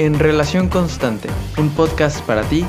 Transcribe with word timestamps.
En 0.00 0.18
Relación 0.18 0.70
Constante, 0.70 1.28
un 1.58 1.68
podcast 1.68 2.24
para 2.24 2.40
ti, 2.44 2.64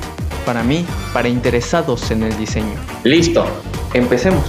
para 0.45 0.63
mí, 0.63 0.85
para 1.13 1.29
interesados 1.29 2.11
en 2.11 2.23
el 2.23 2.37
diseño. 2.37 2.75
Listo, 3.05 3.45
empecemos. 3.93 4.43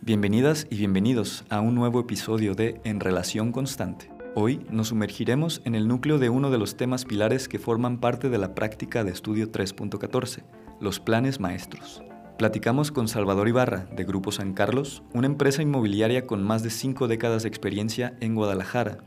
Bienvenidas 0.00 0.68
y 0.70 0.76
bienvenidos 0.76 1.44
a 1.50 1.60
un 1.60 1.74
nuevo 1.74 1.98
episodio 1.98 2.54
de 2.54 2.80
En 2.84 3.00
Relación 3.00 3.50
Constante. 3.50 4.08
Hoy 4.36 4.64
nos 4.70 4.86
sumergiremos 4.86 5.62
en 5.64 5.74
el 5.74 5.88
núcleo 5.88 6.18
de 6.18 6.28
uno 6.28 6.52
de 6.52 6.58
los 6.58 6.76
temas 6.76 7.04
pilares 7.04 7.48
que 7.48 7.58
forman 7.58 7.98
parte 7.98 8.28
de 8.28 8.38
la 8.38 8.54
práctica 8.54 9.02
de 9.02 9.10
estudio 9.10 9.50
3.14, 9.50 10.44
los 10.78 11.00
planes 11.00 11.40
maestros. 11.40 12.04
Platicamos 12.38 12.92
con 12.92 13.08
Salvador 13.08 13.48
Ibarra, 13.48 13.88
de 13.96 14.04
Grupo 14.04 14.30
San 14.30 14.52
Carlos, 14.52 15.02
una 15.12 15.26
empresa 15.26 15.60
inmobiliaria 15.60 16.24
con 16.24 16.44
más 16.44 16.62
de 16.62 16.70
cinco 16.70 17.08
décadas 17.08 17.42
de 17.42 17.48
experiencia 17.48 18.14
en 18.20 18.36
Guadalajara. 18.36 18.98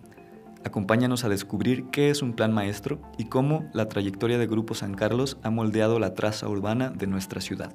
Acompáñanos 0.66 1.24
a 1.24 1.30
descubrir 1.30 1.86
qué 1.92 2.10
es 2.10 2.22
un 2.22 2.34
plan 2.34 2.54
maestro 2.54 3.00
y 3.18 3.26
cómo 3.26 3.70
la 3.74 3.88
trayectoria 3.88 4.38
de 4.38 4.48
Grupo 4.48 4.76
San 4.76 4.94
Carlos 4.94 5.38
ha 5.42 5.50
moldeado 5.50 6.00
la 6.00 6.14
traza 6.14 6.48
urbana 6.48 6.90
de 6.90 7.08
nuestra 7.08 7.40
ciudad. 7.40 7.72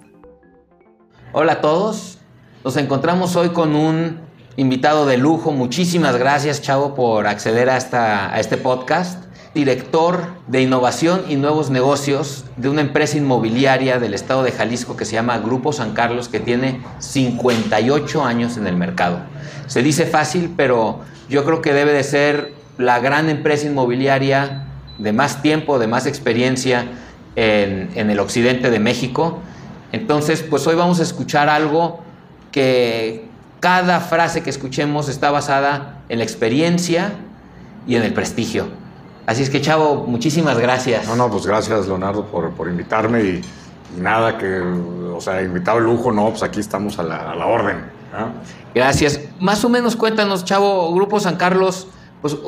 Hola 1.33 1.55
a 1.55 1.61
todos, 1.61 2.19
nos 2.63 2.77
encontramos 2.77 3.37
hoy 3.37 3.49
con 3.51 3.75
un 3.75 4.21
invitado 4.57 5.07
de 5.07 5.17
lujo. 5.17 5.51
Muchísimas 5.51 6.17
gracias, 6.17 6.63
Chavo, 6.63 6.95
por 6.95 7.27
acceder 7.27 7.71
a, 7.71 8.35
a 8.35 8.39
este 8.39 8.57
podcast 8.57 9.25
director 9.55 10.27
de 10.49 10.63
innovación 10.63 11.23
y 11.29 11.37
nuevos 11.37 11.71
negocios 11.71 12.45
de 12.57 12.69
una 12.69 12.81
empresa 12.81 13.17
inmobiliaria 13.17 14.01
del 14.01 14.13
estado 14.13 14.43
de 14.43 14.51
Jalisco 14.51 14.97
que 14.97 15.05
se 15.05 15.13
llama 15.13 15.39
Grupo 15.39 15.73
San 15.73 15.95
Carlos, 15.95 16.29
que 16.29 16.41
tiene 16.41 16.83
58 16.99 18.25
años 18.25 18.57
en 18.57 18.67
el 18.67 18.77
mercado. 18.77 19.21
Se 19.69 19.83
dice 19.83 20.07
fácil, 20.07 20.53
pero 20.57 21.01
yo 21.29 21.45
creo 21.45 21.63
que 21.63 21.73
debe 21.73 21.93
de 21.93 22.03
ser 22.03 22.64
la 22.79 22.99
gran 23.01 23.29
empresa 23.29 23.67
inmobiliaria 23.67 24.67
de 24.99 25.13
más 25.13 25.43
tiempo, 25.43 25.79
de 25.79 25.87
más 25.87 26.07
experiencia 26.07 26.87
en, 27.37 27.91
en 27.95 28.11
el 28.11 28.21
occidente 28.21 28.71
de 28.71 28.79
México. 28.79 29.41
Entonces, 29.93 30.43
pues 30.43 30.67
hoy 30.67 30.75
vamos 30.75 31.01
a 31.01 31.03
escuchar 31.03 31.49
algo 31.49 32.01
que 32.51 33.29
cada 33.61 34.01
frase 34.01 34.43
que 34.43 34.51
escuchemos 34.51 35.09
está 35.09 35.31
basada 35.31 36.01
en 36.09 36.19
la 36.19 36.25
experiencia 36.25 37.13
y 37.87 37.97
en 37.97 38.03
el 38.03 38.13
prestigio. 38.13 38.67
Así 39.27 39.43
es 39.43 39.51
que, 39.51 39.61
Chavo, 39.61 40.05
muchísimas 40.07 40.59
gracias. 40.59 41.07
No, 41.07 41.17
no, 41.17 41.31
pues 41.31 41.47
gracias, 41.47 41.87
Leonardo, 41.87 42.27
por, 42.27 42.51
por 42.51 42.69
invitarme 42.69 43.23
y, 43.23 43.41
nada, 43.99 44.37
que, 44.37 44.61
o 44.61 45.21
sea, 45.21 45.43
invitado 45.43 45.79
el 45.79 45.85
lujo, 45.85 46.13
no, 46.13 46.29
pues 46.31 46.43
aquí 46.43 46.61
estamos 46.61 46.99
a 46.99 47.03
la, 47.03 47.31
a 47.31 47.35
la 47.35 47.47
orden. 47.47 47.77
Gracias. 48.75 49.21
Más 49.41 49.65
o 49.65 49.69
menos 49.69 49.97
cuéntanos, 49.97 50.45
Chavo, 50.45 50.95
Grupo 50.95 51.19
San 51.21 51.37
Carlos, 51.37 51.89
pues 52.25 52.39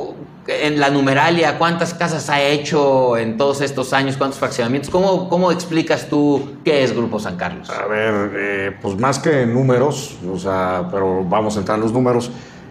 en 0.46 0.80
la 0.80 0.88
numeralia, 0.88 1.58
¿cuántas 1.58 1.92
casas 1.92 2.30
ha 2.30 2.40
hecho 2.40 3.18
en 3.18 3.36
todos 3.36 3.60
estos 3.60 3.92
años? 3.92 4.16
¿Cuántos 4.16 4.38
fraccionamientos? 4.38 4.88
¿Cómo, 4.88 5.28
cómo 5.28 5.52
explicas 5.52 6.08
tú 6.08 6.52
qué 6.64 6.82
es 6.82 6.96
Grupo 6.96 7.20
San 7.20 7.36
Carlos? 7.36 7.68
A 7.68 7.84
ver, 7.84 8.30
eh, 8.34 8.76
pues 8.80 8.98
más 8.98 9.18
que 9.18 9.44
números, 9.44 10.16
o 10.26 10.38
sea, 10.38 10.88
pero 10.90 11.22
vamos 11.24 11.56
a 11.56 11.58
entrar 11.58 11.76
en 11.76 11.82
los 11.82 11.92
números. 11.92 12.30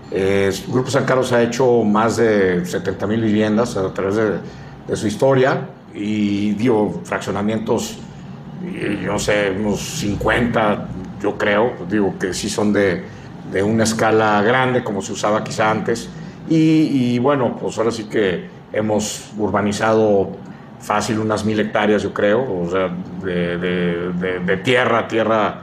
Eh, 0.09 0.52
Grupo 0.67 0.89
San 0.89 1.06
Carlos 1.06 1.31
ha 1.31 1.44
hecho 1.44 1.84
más 1.84 2.17
de 2.17 2.66
70 2.66 3.06
mil 3.06 3.22
viviendas 3.22 3.78
a 3.78 3.94
través 3.94 4.16
de, 4.16 4.95
su 4.95 5.06
historia 5.06 5.69
y 5.94 6.53
dio 6.53 7.02
fraccionamientos, 7.03 8.00
yo 9.03 9.12
no 9.12 9.19
sé, 9.19 9.56
unos 9.56 9.80
50, 9.80 10.88
yo 11.22 11.38
creo, 11.38 11.72
digo 11.88 12.16
que 12.19 12.34
sí 12.34 12.50
son 12.50 12.73
de, 12.73 13.03
de 13.52 13.62
una 13.62 13.84
escala 13.84 14.42
grande 14.42 14.84
como 14.84 15.03
se 15.03 15.12
usaba 15.12 15.44
quizá 15.44 15.69
antes. 15.69 16.09
Y, 16.50 17.18
bueno, 17.20 17.58
pues 17.60 17.78
ahora 17.78 17.92
sí 17.92 18.06
que 18.06 18.48
hemos 18.72 19.32
urbanizado 19.38 20.30
fácil 20.80 21.20
unas 21.20 21.44
mil 21.44 21.60
hectáreas, 21.60 22.04
yo 22.04 22.14
creo, 22.14 22.42
o 22.42 22.70
sea, 22.70 22.96
de, 23.24 23.58
de, 23.58 24.40
de 24.40 24.58
tierra, 24.58 25.08
tierra, 25.08 25.62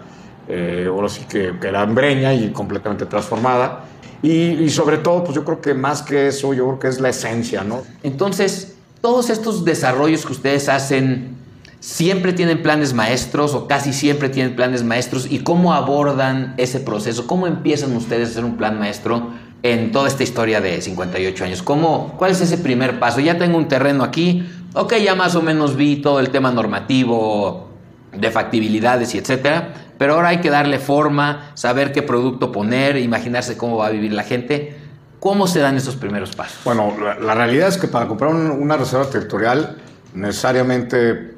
eh, 0.48 0.86
ahora 0.88 1.08
sí 1.08 1.24
que, 1.28 1.54
que 1.60 1.68
era 1.68 1.84
breña 1.84 2.34
y 2.34 2.50
completamente 2.50 3.06
transformada. 3.06 3.84
Y, 4.22 4.68
sobre 4.70 4.98
todo, 4.98 5.24
pues 5.24 5.34
yo 5.34 5.44
creo 5.44 5.60
que 5.60 5.74
más 5.74 6.02
que 6.02 6.28
eso, 6.28 6.54
yo 6.54 6.66
creo 6.66 6.78
que 6.78 6.88
es 6.88 7.00
la 7.00 7.08
esencia, 7.08 7.64
¿no? 7.64 7.82
Entonces, 8.04 8.76
todos 9.00 9.30
estos 9.30 9.64
desarrollos 9.64 10.24
que 10.24 10.32
ustedes 10.32 10.68
hacen, 10.68 11.36
siempre 11.80 12.32
tienen 12.32 12.62
planes 12.62 12.94
maestros 12.94 13.54
o 13.54 13.66
casi 13.66 13.92
siempre 13.92 14.28
tienen 14.28 14.54
planes 14.54 14.84
maestros 14.84 15.26
y 15.28 15.40
cómo 15.40 15.74
abordan 15.74 16.54
ese 16.56 16.78
proceso, 16.78 17.26
cómo 17.26 17.48
empiezan 17.48 17.96
ustedes 17.96 18.28
a 18.28 18.30
hacer 18.30 18.44
un 18.44 18.56
plan 18.56 18.78
maestro 18.78 19.30
en 19.62 19.92
toda 19.92 20.08
esta 20.08 20.22
historia 20.22 20.60
de 20.60 20.80
58 20.80 21.44
años. 21.44 21.62
¿Cómo, 21.62 22.14
¿Cuál 22.18 22.32
es 22.32 22.40
ese 22.40 22.58
primer 22.58 22.98
paso? 22.98 23.20
Ya 23.20 23.38
tengo 23.38 23.56
un 23.56 23.68
terreno 23.68 24.04
aquí, 24.04 24.48
ok, 24.74 24.94
ya 24.96 25.14
más 25.14 25.34
o 25.36 25.42
menos 25.42 25.76
vi 25.76 25.96
todo 25.96 26.20
el 26.20 26.30
tema 26.30 26.50
normativo, 26.50 27.68
de 28.12 28.30
factibilidades 28.30 29.14
y 29.14 29.18
etcétera, 29.18 29.72
pero 29.98 30.14
ahora 30.14 30.28
hay 30.28 30.38
que 30.38 30.50
darle 30.50 30.78
forma, 30.78 31.52
saber 31.54 31.92
qué 31.92 32.02
producto 32.02 32.52
poner, 32.52 32.96
imaginarse 32.96 33.56
cómo 33.56 33.76
va 33.76 33.86
a 33.86 33.90
vivir 33.90 34.12
la 34.12 34.24
gente. 34.24 34.76
¿Cómo 35.20 35.46
se 35.46 35.60
dan 35.60 35.76
esos 35.76 35.94
primeros 35.94 36.34
pasos? 36.34 36.58
Bueno, 36.64 36.94
la, 36.98 37.34
realidad 37.34 37.68
es 37.68 37.78
que 37.78 37.86
para 37.86 38.08
comprar 38.08 38.34
una 38.34 38.76
reserva 38.76 39.08
territorial 39.08 39.76
necesariamente 40.14 41.34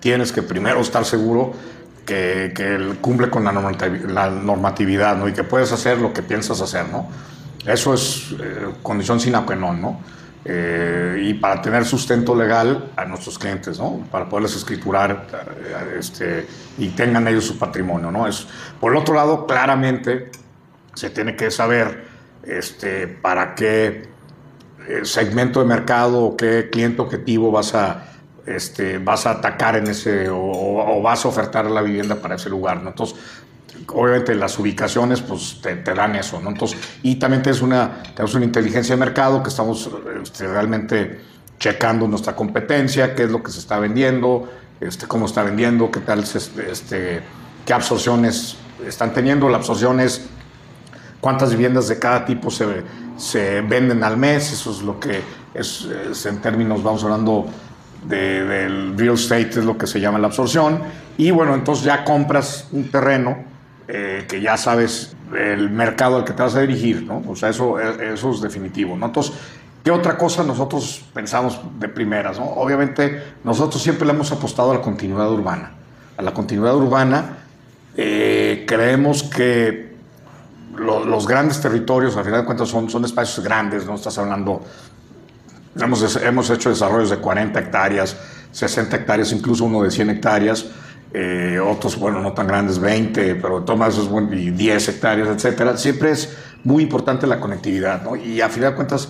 tienes 0.00 0.32
que 0.32 0.40
primero 0.40 0.80
estar 0.80 1.04
seguro 1.04 1.52
que, 2.06 2.96
cumple 3.02 3.28
con 3.28 3.44
la 3.44 3.52
normatividad, 3.52 5.16
¿no? 5.16 5.28
Y 5.28 5.34
que 5.34 5.44
puedes 5.44 5.70
hacer 5.72 5.98
lo 5.98 6.14
que 6.14 6.22
piensas 6.22 6.62
hacer, 6.62 6.88
¿no? 6.88 7.06
Eso 7.66 7.94
es 7.94 8.34
eh, 8.40 8.68
condición 8.82 9.20
sine 9.20 9.44
qua 9.44 9.56
non, 9.56 9.80
¿no? 9.80 10.00
Eh, 10.44 11.24
y 11.26 11.34
para 11.34 11.60
tener 11.60 11.84
sustento 11.84 12.34
legal 12.34 12.92
a 12.96 13.04
nuestros 13.04 13.38
clientes, 13.38 13.78
¿no? 13.78 14.04
para 14.10 14.26
poderles 14.28 14.56
escriturar 14.56 15.26
eh, 15.30 15.96
este, 15.98 16.46
y 16.78 16.88
tengan 16.88 17.28
ellos 17.28 17.44
su 17.44 17.58
patrimonio. 17.58 18.10
¿no? 18.10 18.26
Es, 18.26 18.46
por 18.80 18.92
el 18.92 18.98
otro 18.98 19.14
lado, 19.14 19.46
claramente 19.46 20.30
se 20.94 21.10
tiene 21.10 21.36
que 21.36 21.50
saber 21.50 22.06
este, 22.44 23.08
para 23.08 23.54
qué 23.54 24.08
eh, 24.88 25.00
segmento 25.02 25.60
de 25.60 25.66
mercado 25.66 26.24
o 26.24 26.36
qué 26.36 26.70
cliente 26.70 27.02
objetivo 27.02 27.50
vas 27.50 27.74
a, 27.74 28.04
este, 28.46 28.96
vas 28.96 29.26
a 29.26 29.32
atacar 29.32 29.76
en 29.76 29.88
ese 29.88 30.30
o, 30.30 30.38
o, 30.38 31.02
vas 31.02 31.26
a 31.26 31.28
ofertar 31.28 31.70
la 31.70 31.82
vivienda 31.82 32.14
para 32.14 32.36
ese 32.36 32.48
lugar. 32.48 32.80
¿no? 32.82 32.88
Entonces, 32.88 33.18
obviamente 33.86 34.34
las 34.34 34.58
ubicaciones 34.58 35.20
pues 35.20 35.60
te, 35.62 35.76
dan 35.76 36.16
eso, 36.16 36.40
¿no? 36.40 36.50
Entonces, 36.50 36.78
y 37.02 37.16
también 37.16 37.42
tenemos 37.42 37.62
una, 37.62 38.02
tenemos 38.02 38.34
una 38.34 38.44
inteligencia 38.44 38.94
de 38.94 39.00
mercado 39.00 39.42
que 39.42 39.48
estamos 39.48 39.88
este, 40.22 40.46
realmente 40.46 41.20
checando 41.58 42.06
nuestra 42.06 42.36
competencia, 42.36 43.14
qué 43.14 43.24
es 43.24 43.30
lo 43.30 43.42
que 43.42 43.50
se 43.50 43.58
está 43.58 43.78
vendiendo, 43.78 44.48
este, 44.80 45.06
cómo 45.06 45.26
está 45.26 45.42
vendiendo, 45.42 45.90
qué 45.90 46.00
tal, 46.00 46.22
este, 46.22 47.22
qué 47.64 47.72
absorciones 47.72 48.56
están 48.86 49.12
teniendo. 49.12 49.48
La 49.48 49.58
absorción 49.58 50.00
es 50.00 50.26
cuántas 51.20 51.50
viviendas 51.50 51.88
de 51.88 51.98
cada 51.98 52.24
tipo 52.24 52.50
se, 52.50 52.66
se 53.16 53.60
venden 53.62 54.04
al 54.04 54.16
mes, 54.16 54.52
eso 54.52 54.70
es 54.70 54.82
lo 54.82 55.00
que 55.00 55.20
es, 55.54 55.88
en 56.26 56.40
términos, 56.40 56.82
vamos 56.82 57.02
hablando 57.02 57.46
de, 58.06 58.44
del 58.44 58.96
real 58.96 59.14
estate, 59.14 59.50
es 59.50 59.64
lo 59.64 59.76
que 59.76 59.86
se 59.86 60.00
llama 60.00 60.18
la 60.18 60.28
absorción. 60.28 60.80
Y 61.16 61.32
bueno, 61.32 61.54
entonces 61.54 61.84
ya 61.84 62.04
compras 62.04 62.68
un 62.70 62.90
terreno 62.90 63.47
eh, 63.90 64.26
que 64.28 64.42
ya 64.42 64.58
sabes 64.58 65.16
el 65.34 65.70
mercado 65.70 66.16
al 66.16 66.24
que 66.24 66.34
te 66.34 66.42
vas 66.42 66.54
a 66.54 66.60
dirigir, 66.60 67.04
¿no? 67.04 67.22
O 67.26 67.34
sea, 67.34 67.48
eso, 67.48 67.80
eso 67.80 68.32
es 68.32 68.42
definitivo, 68.42 68.94
¿no? 68.94 69.06
Entonces, 69.06 69.32
¿qué 69.82 69.90
otra 69.90 70.18
cosa 70.18 70.44
nosotros 70.44 71.02
pensamos 71.14 71.58
de 71.80 71.88
primeras, 71.88 72.38
¿no? 72.38 72.44
Obviamente, 72.44 73.22
nosotros 73.44 73.82
siempre 73.82 74.06
le 74.06 74.12
hemos 74.12 74.30
apostado 74.30 74.72
a 74.72 74.74
la 74.74 74.82
continuidad 74.82 75.32
urbana. 75.32 75.72
A 76.18 76.22
la 76.22 76.34
continuidad 76.34 76.76
urbana, 76.76 77.38
eh, 77.96 78.66
creemos 78.68 79.22
que 79.22 79.96
los 80.76 81.26
grandes 81.26 81.58
territorios, 81.58 82.14
al 82.18 82.24
final 82.26 82.40
de 82.42 82.44
cuentas, 82.44 82.68
son, 82.68 82.90
son 82.90 83.06
espacios 83.06 83.42
grandes, 83.42 83.86
¿no? 83.86 83.94
Estás 83.94 84.18
hablando, 84.18 84.66
hemos, 85.80 86.16
hemos 86.16 86.50
hecho 86.50 86.68
desarrollos 86.68 87.08
de 87.08 87.16
40 87.16 87.58
hectáreas, 87.58 88.14
60 88.52 88.96
hectáreas, 88.96 89.32
incluso 89.32 89.64
uno 89.64 89.82
de 89.82 89.90
100 89.90 90.10
hectáreas, 90.10 90.66
eh, 91.14 91.58
otros, 91.58 91.98
bueno, 91.98 92.20
no 92.20 92.32
tan 92.32 92.46
grandes, 92.46 92.78
20, 92.78 93.36
pero 93.36 93.62
tomas 93.62 93.94
esos 93.94 94.08
bueno, 94.08 94.34
y 94.34 94.50
10 94.50 94.88
hectáreas, 94.88 95.28
etcétera. 95.28 95.76
Siempre 95.76 96.10
es 96.10 96.36
muy 96.64 96.82
importante 96.82 97.26
la 97.26 97.40
conectividad, 97.40 98.02
¿no? 98.02 98.16
Y 98.16 98.40
a 98.40 98.48
final 98.48 98.70
de 98.70 98.76
cuentas, 98.76 99.08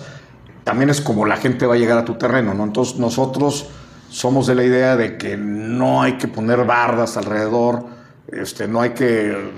también 0.63 0.89
es 0.89 1.01
como 1.01 1.25
la 1.25 1.37
gente 1.37 1.65
va 1.65 1.75
a 1.75 1.77
llegar 1.77 1.97
a 1.97 2.05
tu 2.05 2.15
terreno, 2.15 2.53
¿no? 2.53 2.63
Entonces, 2.63 2.97
nosotros 2.97 3.69
somos 4.09 4.47
de 4.47 4.55
la 4.55 4.63
idea 4.63 4.95
de 4.95 5.17
que 5.17 5.35
no 5.35 6.01
hay 6.01 6.13
que 6.13 6.27
poner 6.27 6.63
bardas 6.63 7.17
alrededor, 7.17 7.85
este, 8.31 8.67
no 8.67 8.81
hay 8.81 8.91
que, 8.91 9.53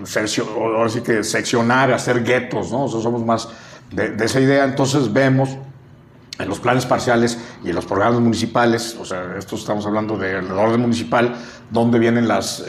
ahora 0.55 0.89
sí 0.89 1.01
que 1.01 1.23
seccionar, 1.23 1.91
hacer 1.93 2.23
guetos, 2.23 2.71
¿no? 2.71 2.85
O 2.85 2.89
somos 2.89 3.23
más 3.23 3.49
de 3.91 4.25
esa 4.25 4.39
idea. 4.39 4.63
Entonces, 4.63 5.11
vemos 5.11 5.49
en 6.41 6.49
los 6.49 6.59
planes 6.59 6.85
parciales 6.85 7.37
y 7.63 7.69
en 7.69 7.75
los 7.75 7.85
programas 7.85 8.19
municipales, 8.19 8.97
o 8.99 9.05
sea, 9.05 9.35
esto 9.37 9.55
estamos 9.55 9.85
hablando 9.85 10.17
del 10.17 10.51
orden 10.51 10.81
municipal, 10.81 11.35
donde 11.69 11.99
vienen 11.99 12.27
las, 12.27 12.65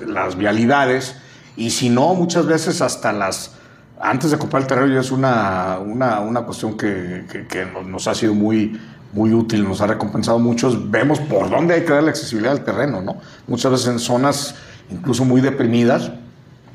las 0.00 0.36
vialidades, 0.36 1.16
y 1.56 1.70
si 1.70 1.88
no, 1.88 2.14
muchas 2.14 2.46
veces 2.46 2.82
hasta 2.82 3.12
las, 3.12 3.52
antes 4.00 4.30
de 4.30 4.38
comprar 4.38 4.62
el 4.62 4.68
terreno 4.68 4.94
ya 4.94 5.00
es 5.00 5.10
una, 5.10 5.78
una, 5.78 6.20
una 6.20 6.42
cuestión 6.42 6.76
que, 6.76 7.24
que, 7.48 7.66
nos 7.86 8.06
ha 8.06 8.14
sido 8.14 8.34
muy, 8.34 8.78
muy 9.12 9.32
útil, 9.32 9.64
nos 9.64 9.80
ha 9.80 9.86
recompensado 9.86 10.38
muchos. 10.38 10.90
Vemos 10.90 11.18
por 11.20 11.48
dónde 11.48 11.74
hay 11.74 11.84
que 11.84 11.92
dar 11.92 12.02
la 12.02 12.10
accesibilidad 12.10 12.52
al 12.52 12.64
terreno, 12.64 13.00
¿no? 13.00 13.16
Muchas 13.46 13.72
veces 13.72 13.88
en 13.88 13.98
zonas 13.98 14.54
incluso 14.90 15.24
muy 15.24 15.40
deprimidas, 15.40 16.10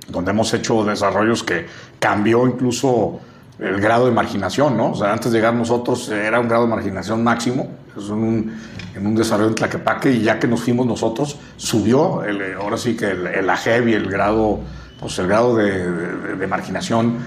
donde 0.07 0.31
hemos 0.31 0.53
hecho 0.53 0.83
desarrollos 0.83 1.43
que 1.43 1.67
cambió 1.99 2.47
incluso 2.47 3.21
el 3.59 3.79
grado 3.79 4.05
de 4.05 4.11
marginación, 4.11 4.75
¿no? 4.75 4.91
O 4.91 4.95
sea, 4.95 5.13
antes 5.13 5.31
de 5.31 5.37
llegar 5.37 5.53
nosotros 5.53 6.09
era 6.09 6.39
un 6.39 6.47
grado 6.47 6.63
de 6.63 6.69
marginación 6.69 7.23
máximo, 7.23 7.69
es 7.95 8.09
un, 8.09 8.51
en 8.95 9.05
un 9.05 9.15
desarrollo 9.15 9.49
en 9.49 9.55
Tlaquepaque, 9.55 10.11
y 10.11 10.21
ya 10.21 10.39
que 10.39 10.47
nos 10.47 10.61
fuimos 10.61 10.85
nosotros, 10.85 11.37
subió, 11.57 12.23
el, 12.23 12.55
ahora 12.55 12.77
sí 12.77 12.95
que 12.95 13.11
el, 13.11 13.27
el 13.27 13.49
AGEB 13.49 13.89
y 13.89 13.93
el 13.93 14.09
grado, 14.09 14.59
pues 14.99 15.17
el 15.19 15.27
grado 15.27 15.55
de, 15.55 15.91
de, 16.35 16.47
marginación 16.47 17.17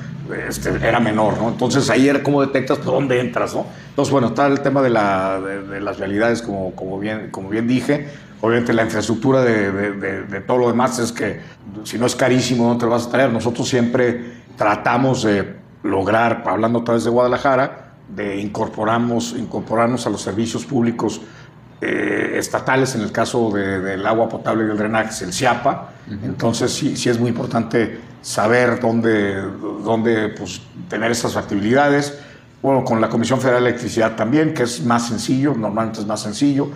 este, 0.48 0.70
era 0.70 1.00
menor, 1.00 1.38
¿no? 1.38 1.48
Entonces 1.48 1.88
ahí 1.90 2.08
era 2.08 2.22
como 2.22 2.40
detectas 2.40 2.78
por 2.78 2.94
dónde 2.94 3.20
entras, 3.20 3.54
¿no? 3.54 3.66
Entonces, 3.90 4.10
bueno, 4.10 4.28
está 4.28 4.46
el 4.46 4.60
tema 4.60 4.82
de, 4.82 4.90
la, 4.90 5.40
de, 5.40 5.80
las 5.80 5.98
realidades, 5.98 6.42
como, 6.42 6.74
como, 6.74 6.98
bien, 6.98 7.30
como 7.30 7.48
bien 7.48 7.68
dije, 7.68 8.08
obviamente 8.40 8.72
la 8.72 8.84
infraestructura 8.84 9.42
de, 9.42 9.70
de, 9.72 10.40
todo 10.40 10.58
lo 10.58 10.68
demás 10.68 10.98
es 10.98 11.12
que 11.12 11.40
si 11.84 11.98
no 11.98 12.06
es 12.06 12.16
carísimo, 12.16 12.66
no 12.66 12.78
te 12.78 12.86
lo 12.86 12.90
vas 12.90 13.06
a 13.06 13.10
traer. 13.10 13.30
Nosotros 13.30 13.68
siempre 13.68 14.42
tratamos 14.56 15.22
de 15.22 15.63
lograr, 15.84 16.42
hablando 16.46 16.80
otra 16.80 16.94
vez 16.94 17.04
de 17.04 17.10
Guadalajara, 17.10 17.92
de 18.08 18.40
incorporamos, 18.40 19.34
incorporarnos 19.38 20.06
a 20.06 20.10
los 20.10 20.22
servicios 20.22 20.64
públicos 20.64 21.20
eh, 21.80 22.36
estatales, 22.38 22.94
en 22.94 23.02
el 23.02 23.12
caso 23.12 23.50
del 23.50 24.04
agua 24.06 24.28
potable 24.28 24.66
y 24.66 24.70
el 24.70 24.76
drenaje, 24.76 25.24
el 25.24 25.32
CIAPA. 25.32 25.90
Entonces 26.22 26.72
sí, 26.72 26.96
sí 26.96 27.10
es 27.10 27.18
muy 27.18 27.28
importante 27.28 28.00
saber 28.22 28.80
dónde, 28.80 29.40
dónde 29.82 30.30
pues, 30.30 30.62
tener 30.88 31.10
esas 31.10 31.34
factibilidades. 31.34 32.18
Bueno, 32.62 32.82
con 32.82 33.00
la 33.00 33.10
Comisión 33.10 33.38
Federal 33.40 33.62
de 33.62 33.68
Electricidad 33.68 34.16
también, 34.16 34.54
que 34.54 34.62
es 34.62 34.82
más 34.82 35.08
sencillo, 35.08 35.54
normalmente 35.54 36.00
es 36.00 36.06
más 36.06 36.22
sencillo. 36.22 36.68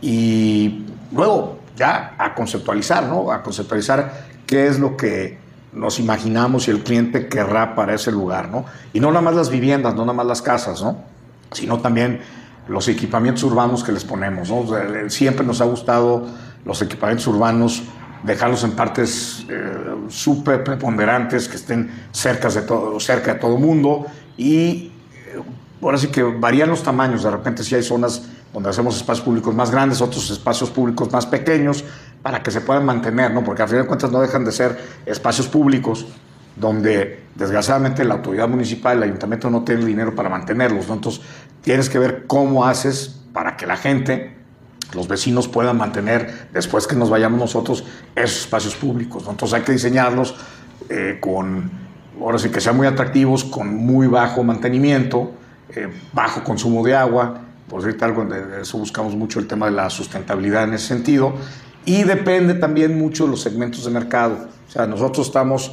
Y 0.00 0.84
luego 1.12 1.58
ya 1.76 2.14
a 2.16 2.32
conceptualizar, 2.32 3.04
¿no? 3.04 3.32
A 3.32 3.42
conceptualizar 3.42 4.26
qué 4.46 4.68
es 4.68 4.78
lo 4.78 4.96
que 4.96 5.41
nos 5.72 5.98
imaginamos 5.98 6.68
y 6.68 6.70
el 6.70 6.82
cliente 6.82 7.28
querrá 7.28 7.74
para 7.74 7.94
ese 7.94 8.12
lugar, 8.12 8.50
¿no? 8.50 8.64
Y 8.92 9.00
no 9.00 9.08
nada 9.08 9.22
más 9.22 9.34
las 9.34 9.50
viviendas, 9.50 9.94
no 9.94 10.02
nada 10.02 10.12
más 10.12 10.26
las 10.26 10.42
casas, 10.42 10.82
¿no? 10.82 10.98
Sino 11.50 11.78
también 11.78 12.20
los 12.68 12.88
equipamientos 12.88 13.42
urbanos 13.42 13.82
que 13.82 13.92
les 13.92 14.04
ponemos, 14.04 14.48
¿no? 14.48 14.64
siempre 15.08 15.44
nos 15.44 15.60
ha 15.60 15.64
gustado 15.64 16.26
los 16.64 16.80
equipamientos 16.80 17.26
urbanos, 17.26 17.82
dejarlos 18.22 18.62
en 18.62 18.72
partes 18.72 19.44
eh, 19.48 19.94
súper 20.08 20.62
preponderantes, 20.62 21.48
que 21.48 21.56
estén 21.56 21.90
cerca 22.12 22.48
de 22.48 22.62
todo, 22.62 23.00
cerca 23.00 23.34
de 23.34 23.40
todo 23.40 23.58
mundo 23.58 24.06
y 24.36 24.92
eh, 25.26 25.42
ahora 25.82 25.98
sí 25.98 26.06
que 26.08 26.22
varían 26.22 26.68
los 26.68 26.84
tamaños, 26.84 27.24
de 27.24 27.30
repente 27.32 27.64
si 27.64 27.74
hay 27.74 27.82
zonas 27.82 28.22
donde 28.52 28.68
hacemos 28.68 28.96
espacios 28.96 29.24
públicos 29.24 29.54
más 29.54 29.70
grandes, 29.70 30.00
otros 30.00 30.30
espacios 30.30 30.70
públicos 30.70 31.10
más 31.10 31.26
pequeños, 31.26 31.84
para 32.22 32.42
que 32.42 32.50
se 32.50 32.60
puedan 32.60 32.84
mantener, 32.84 33.32
¿no? 33.32 33.42
Porque 33.42 33.62
al 33.62 33.68
final 33.68 33.84
de 33.84 33.88
cuentas 33.88 34.10
no 34.10 34.20
dejan 34.20 34.44
de 34.44 34.52
ser 34.52 34.78
espacios 35.06 35.48
públicos 35.48 36.06
donde 36.56 37.24
desgraciadamente 37.34 38.04
la 38.04 38.14
autoridad 38.14 38.48
municipal, 38.48 38.98
el 38.98 39.04
ayuntamiento 39.04 39.50
no 39.50 39.62
tiene 39.62 39.84
dinero 39.84 40.14
para 40.14 40.28
mantenerlos. 40.28 40.88
Entonces 40.88 41.22
tienes 41.62 41.88
que 41.88 41.98
ver 41.98 42.26
cómo 42.26 42.64
haces 42.64 43.20
para 43.32 43.56
que 43.56 43.66
la 43.66 43.76
gente, 43.76 44.36
los 44.94 45.08
vecinos 45.08 45.48
puedan 45.48 45.78
mantener, 45.78 46.48
después 46.52 46.86
que 46.86 46.94
nos 46.94 47.08
vayamos 47.08 47.40
nosotros, 47.40 47.84
esos 48.14 48.42
espacios 48.42 48.74
públicos. 48.74 49.24
Entonces 49.28 49.54
hay 49.54 49.62
que 49.62 49.72
diseñarlos 49.72 50.36
eh, 50.88 51.18
con, 51.20 51.70
ahora 52.20 52.38
sí 52.38 52.50
que 52.50 52.60
sean 52.60 52.76
muy 52.76 52.86
atractivos, 52.86 53.44
con 53.44 53.74
muy 53.74 54.06
bajo 54.06 54.44
mantenimiento, 54.44 55.32
eh, 55.70 55.88
bajo 56.12 56.44
consumo 56.44 56.84
de 56.84 56.94
agua, 56.94 57.40
por 57.68 57.82
decirte 57.82 58.04
algo, 58.04 58.26
de 58.26 58.60
eso 58.60 58.76
buscamos 58.76 59.16
mucho 59.16 59.40
el 59.40 59.46
tema 59.46 59.66
de 59.66 59.72
la 59.72 59.88
sustentabilidad 59.88 60.64
en 60.64 60.74
ese 60.74 60.88
sentido, 60.88 61.32
y 61.84 62.04
depende 62.04 62.54
también 62.54 62.98
mucho 62.98 63.24
de 63.24 63.30
los 63.30 63.40
segmentos 63.40 63.84
de 63.84 63.90
mercado. 63.90 64.48
O 64.68 64.70
sea, 64.70 64.86
nosotros 64.86 65.26
estamos 65.26 65.72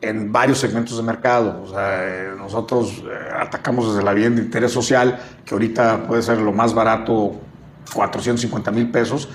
en 0.00 0.32
varios 0.32 0.58
segmentos 0.58 0.96
de 0.96 1.02
mercado. 1.02 1.62
O 1.64 1.68
sea, 1.68 2.04
eh, 2.04 2.30
nosotros 2.36 3.02
eh, 3.04 3.08
atacamos 3.40 3.92
desde 3.92 4.04
la 4.04 4.12
vivienda 4.12 4.40
de 4.40 4.46
interés 4.46 4.72
social, 4.72 5.18
que 5.44 5.54
ahorita 5.54 6.06
puede 6.06 6.22
ser 6.22 6.38
lo 6.38 6.52
más 6.52 6.74
barato, 6.74 7.34
450 7.92 8.70
mil 8.70 8.90
pesos, 8.90 9.28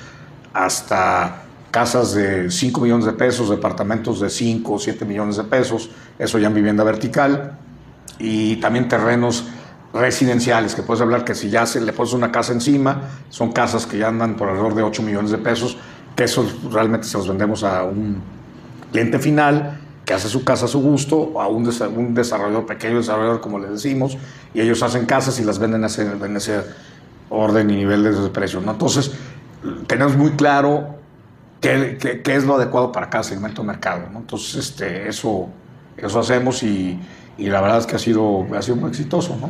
hasta 0.53 1.43
casas 1.71 2.13
de 2.13 2.51
5 2.51 2.81
millones 2.81 3.05
de 3.05 3.13
pesos, 3.13 3.49
departamentos 3.49 4.19
de 4.19 4.29
5 4.29 4.73
o 4.73 4.79
7 4.79 5.05
millones 5.05 5.37
de 5.37 5.43
pesos, 5.43 5.89
eso 6.19 6.37
ya 6.37 6.47
en 6.47 6.53
vivienda 6.53 6.83
vertical, 6.83 7.57
y 8.19 8.57
también 8.57 8.87
terrenos 8.87 9.45
residenciales, 9.91 10.75
que 10.75 10.83
puedes 10.83 11.01
hablar 11.01 11.25
que 11.25 11.33
si 11.33 11.49
ya 11.49 11.65
se 11.65 11.81
le 11.81 11.93
pones 11.93 12.13
una 12.13 12.31
casa 12.31 12.53
encima, 12.53 13.01
son 13.29 13.51
casas 13.51 13.85
que 13.87 13.97
ya 13.97 14.07
andan 14.07 14.35
por 14.35 14.49
alrededor 14.49 14.75
de 14.75 14.83
8 14.83 15.01
millones 15.01 15.31
de 15.31 15.39
pesos, 15.39 15.77
que 16.15 16.25
eso 16.25 16.45
realmente 16.71 17.07
se 17.07 17.17
los 17.17 17.27
vendemos 17.27 17.63
a 17.63 17.83
un 17.83 18.21
cliente 18.91 19.19
final 19.19 19.79
que 20.05 20.13
hace 20.13 20.27
su 20.27 20.43
casa 20.43 20.65
a 20.65 20.67
su 20.67 20.81
gusto, 20.81 21.39
a 21.41 21.47
un, 21.47 21.67
un 21.95 22.13
desarrollador, 22.13 22.65
pequeño 22.65 22.97
desarrollador, 22.97 23.39
como 23.41 23.57
le 23.57 23.69
decimos, 23.69 24.17
y 24.53 24.61
ellos 24.61 24.83
hacen 24.83 25.05
casas 25.05 25.39
y 25.39 25.43
las 25.43 25.59
venden 25.59 25.83
en 25.83 26.35
ese 26.35 26.61
orden 27.29 27.69
y 27.69 27.77
nivel 27.77 28.03
de 28.03 28.29
precio. 28.29 28.59
¿no? 28.59 28.71
Entonces, 28.71 29.11
tenemos 29.87 30.15
muy 30.17 30.31
claro 30.31 30.97
qué, 31.61 31.97
qué, 32.23 32.35
es 32.35 32.43
lo 32.43 32.55
adecuado 32.55 32.91
para 32.91 33.09
cada 33.09 33.23
segmento 33.23 33.61
de 33.61 33.67
mercado. 33.69 34.03
¿no? 34.11 34.19
Entonces, 34.19 34.55
este, 34.55 35.07
eso, 35.07 35.47
eso 35.95 36.19
hacemos 36.19 36.61
y, 36.63 36.99
y, 37.37 37.47
la 37.47 37.61
verdad 37.61 37.79
es 37.79 37.85
que 37.85 37.95
ha 37.95 37.99
sido, 37.99 38.45
ha 38.55 38.61
sido 38.61 38.75
muy 38.75 38.89
exitoso. 38.89 39.37
¿no? 39.39 39.49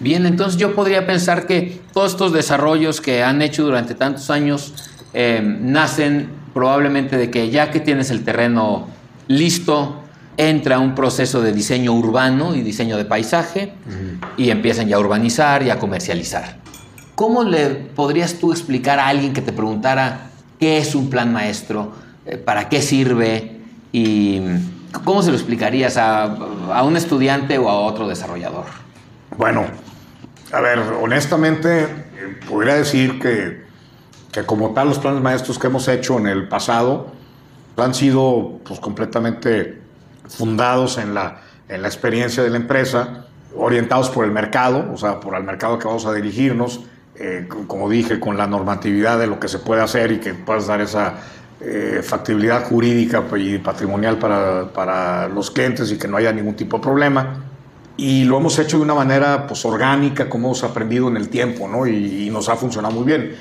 Bien, 0.00 0.24
entonces 0.24 0.58
yo 0.58 0.74
podría 0.74 1.06
pensar 1.06 1.46
que 1.46 1.82
todos 1.92 2.12
estos 2.12 2.32
desarrollos 2.32 3.02
que 3.02 3.22
han 3.22 3.42
hecho 3.42 3.64
durante 3.64 3.94
tantos 3.94 4.30
años 4.30 4.72
eh, 5.12 5.42
nacen 5.42 6.28
probablemente 6.54 7.16
de 7.16 7.30
que 7.30 7.50
ya 7.50 7.70
que 7.70 7.80
tienes 7.80 8.10
el 8.10 8.24
terreno 8.24 8.88
listo, 9.28 10.02
entra 10.36 10.78
un 10.78 10.94
proceso 10.94 11.42
de 11.42 11.52
diseño 11.52 11.92
urbano 11.92 12.54
y 12.54 12.62
diseño 12.62 12.96
de 12.96 13.04
paisaje 13.04 13.74
y 14.36 14.50
empiezan 14.50 14.88
ya 14.88 14.96
a 14.96 14.98
urbanizar 14.98 15.62
y 15.62 15.70
a 15.70 15.78
comercializar. 15.78 16.56
¿Cómo 17.14 17.44
le 17.44 17.68
podrías 17.68 18.34
tú 18.34 18.50
explicar 18.50 18.98
a 18.98 19.08
alguien 19.08 19.32
que 19.32 19.42
te 19.42 19.52
preguntara 19.52 20.30
qué 20.58 20.78
es 20.78 20.94
un 20.94 21.10
plan 21.10 21.32
maestro, 21.32 21.92
eh, 22.24 22.38
para 22.38 22.68
qué 22.68 22.80
sirve 22.80 23.60
y 23.92 24.40
cómo 25.04 25.22
se 25.22 25.30
lo 25.30 25.36
explicarías 25.36 25.98
a, 25.98 26.22
a 26.24 26.82
un 26.82 26.96
estudiante 26.96 27.58
o 27.58 27.68
a 27.68 27.78
otro 27.80 28.08
desarrollador? 28.08 28.64
Bueno, 29.36 29.66
a 30.52 30.60
ver, 30.60 30.78
honestamente, 30.78 31.82
eh, 31.82 31.88
podría 32.48 32.74
decir 32.74 33.20
que 33.20 33.69
que 34.32 34.44
como 34.44 34.70
tal 34.70 34.88
los 34.88 34.98
planes 34.98 35.22
maestros 35.22 35.58
que 35.58 35.66
hemos 35.66 35.88
hecho 35.88 36.18
en 36.18 36.26
el 36.26 36.48
pasado 36.48 37.08
han 37.76 37.94
sido 37.94 38.60
pues, 38.64 38.78
completamente 38.80 39.80
fundados 40.28 40.98
en 40.98 41.14
la, 41.14 41.40
en 41.68 41.82
la 41.82 41.88
experiencia 41.88 42.42
de 42.42 42.50
la 42.50 42.56
empresa, 42.56 43.26
orientados 43.56 44.10
por 44.10 44.24
el 44.24 44.30
mercado, 44.30 44.90
o 44.92 44.96
sea, 44.96 45.18
por 45.18 45.34
el 45.34 45.44
mercado 45.44 45.78
que 45.78 45.86
vamos 45.86 46.06
a 46.06 46.12
dirigirnos, 46.12 46.80
eh, 47.16 47.48
como 47.66 47.88
dije, 47.88 48.20
con 48.20 48.36
la 48.36 48.46
normatividad 48.46 49.18
de 49.18 49.26
lo 49.26 49.40
que 49.40 49.48
se 49.48 49.58
puede 49.58 49.82
hacer 49.82 50.12
y 50.12 50.18
que 50.18 50.34
puedas 50.34 50.66
dar 50.66 50.80
esa 50.80 51.14
eh, 51.60 52.00
factibilidad 52.02 52.64
jurídica 52.64 53.24
y 53.36 53.58
patrimonial 53.58 54.18
para, 54.18 54.72
para, 54.72 55.28
los 55.28 55.50
clientes 55.50 55.90
y 55.92 55.98
que 55.98 56.08
no 56.08 56.16
haya 56.16 56.32
ningún 56.32 56.54
tipo 56.54 56.78
de 56.78 56.82
problema. 56.82 57.44
Y 57.96 58.24
lo 58.24 58.38
hemos 58.38 58.58
hecho 58.58 58.78
de 58.78 58.84
una 58.84 58.94
manera 58.94 59.46
pues, 59.46 59.64
orgánica, 59.64 60.28
como 60.28 60.48
hemos 60.48 60.64
aprendido 60.64 61.08
en 61.08 61.16
el 61.16 61.28
tiempo, 61.28 61.68
¿no? 61.68 61.86
y, 61.86 62.26
y 62.26 62.30
nos 62.30 62.48
ha 62.48 62.56
funcionado 62.56 62.94
muy 62.94 63.04
bien. 63.04 63.34